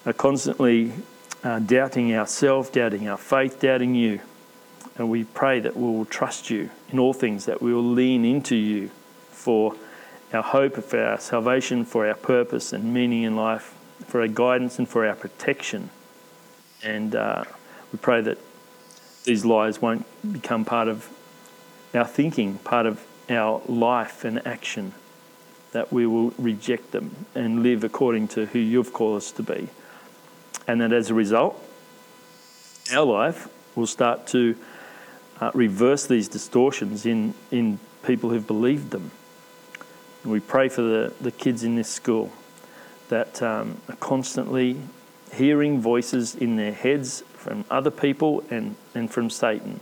are 0.06 0.12
constantly 0.12 0.92
uh, 1.42 1.58
doubting 1.58 2.14
ourselves, 2.14 2.68
doubting 2.68 3.08
our 3.08 3.16
faith, 3.16 3.58
doubting 3.58 3.94
you. 3.94 4.20
And 4.96 5.10
we 5.10 5.24
pray 5.24 5.58
that 5.60 5.74
we 5.74 5.82
will 5.82 6.04
trust 6.04 6.50
you 6.50 6.70
in 6.90 6.98
all 6.98 7.14
things, 7.14 7.46
that 7.46 7.62
we 7.62 7.72
will 7.72 7.82
lean 7.82 8.26
into 8.26 8.54
you 8.54 8.90
for 9.30 9.74
our 10.34 10.42
hope, 10.42 10.76
for 10.84 11.02
our 11.02 11.18
salvation, 11.18 11.86
for 11.86 12.06
our 12.06 12.14
purpose 12.14 12.74
and 12.74 12.92
meaning 12.92 13.22
in 13.22 13.34
life, 13.34 13.74
for 14.06 14.20
our 14.20 14.28
guidance 14.28 14.78
and 14.78 14.86
for 14.88 15.06
our 15.06 15.16
protection. 15.16 15.88
And 16.82 17.14
uh, 17.14 17.44
we 17.90 17.98
pray 17.98 18.20
that 18.20 18.38
these 19.24 19.46
lies 19.46 19.80
won't 19.80 20.04
become 20.30 20.64
part 20.66 20.88
of 20.88 21.08
our 21.94 22.06
thinking, 22.06 22.58
part 22.58 22.84
of 22.84 23.02
our 23.32 23.62
life 23.66 24.24
and 24.24 24.46
action, 24.46 24.92
that 25.72 25.92
we 25.92 26.06
will 26.06 26.30
reject 26.38 26.92
them 26.92 27.26
and 27.34 27.62
live 27.62 27.84
according 27.84 28.28
to 28.28 28.46
who 28.46 28.58
you've 28.58 28.92
called 28.92 29.16
us 29.16 29.32
to 29.32 29.42
be. 29.42 29.68
And 30.66 30.80
that 30.80 30.92
as 30.92 31.10
a 31.10 31.14
result, 31.14 31.62
our 32.92 33.04
life 33.04 33.48
will 33.74 33.86
start 33.86 34.26
to 34.28 34.56
uh, 35.40 35.50
reverse 35.54 36.06
these 36.06 36.28
distortions 36.28 37.06
in, 37.06 37.34
in 37.50 37.78
people 38.04 38.30
who've 38.30 38.46
believed 38.46 38.90
them. 38.90 39.10
And 40.22 40.32
we 40.32 40.40
pray 40.40 40.68
for 40.68 40.82
the, 40.82 41.12
the 41.20 41.32
kids 41.32 41.64
in 41.64 41.74
this 41.74 41.88
school 41.88 42.32
that 43.08 43.42
um, 43.42 43.78
are 43.88 43.96
constantly 43.96 44.76
hearing 45.32 45.80
voices 45.80 46.34
in 46.34 46.56
their 46.56 46.72
heads 46.72 47.22
from 47.34 47.64
other 47.70 47.90
people 47.90 48.44
and, 48.50 48.76
and 48.94 49.10
from 49.10 49.30
Satan 49.30 49.80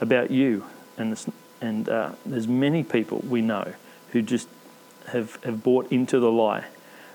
about 0.00 0.30
you. 0.30 0.64
And, 0.96 1.12
this, 1.12 1.28
and 1.60 1.88
uh, 1.88 2.12
there's 2.24 2.48
many 2.48 2.82
people 2.82 3.22
we 3.28 3.40
know 3.42 3.74
who 4.12 4.22
just 4.22 4.48
have, 5.08 5.42
have 5.44 5.62
bought 5.62 5.90
into 5.92 6.18
the 6.18 6.30
lie 6.30 6.64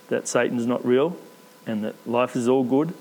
that 0.10 0.28
Satan's 0.28 0.66
not 0.66 0.86
real 0.86 1.18
and 1.66 1.84
that 1.84 1.96
life 2.08 2.36
is 2.36 2.48
all 2.48 2.64
good. 2.64 2.94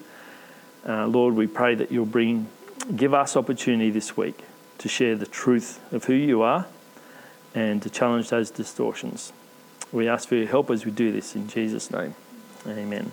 Uh, 0.86 1.06
Lord, 1.06 1.34
we 1.34 1.46
pray 1.46 1.74
that 1.74 1.90
you'll 1.90 2.06
bring, 2.06 2.48
give 2.94 3.14
us 3.14 3.36
opportunity 3.36 3.90
this 3.90 4.16
week 4.16 4.38
to 4.78 4.88
share 4.88 5.16
the 5.16 5.26
truth 5.26 5.80
of 5.92 6.04
who 6.04 6.14
you 6.14 6.42
are 6.42 6.66
and 7.54 7.82
to 7.82 7.90
challenge 7.90 8.30
those 8.30 8.50
distortions. 8.50 9.32
We 9.92 10.08
ask 10.08 10.28
for 10.28 10.34
your 10.34 10.48
help 10.48 10.70
as 10.70 10.84
we 10.84 10.90
do 10.90 11.12
this 11.12 11.34
in 11.36 11.48
Jesus' 11.48 11.90
name. 11.90 12.14
Amen. 12.66 13.10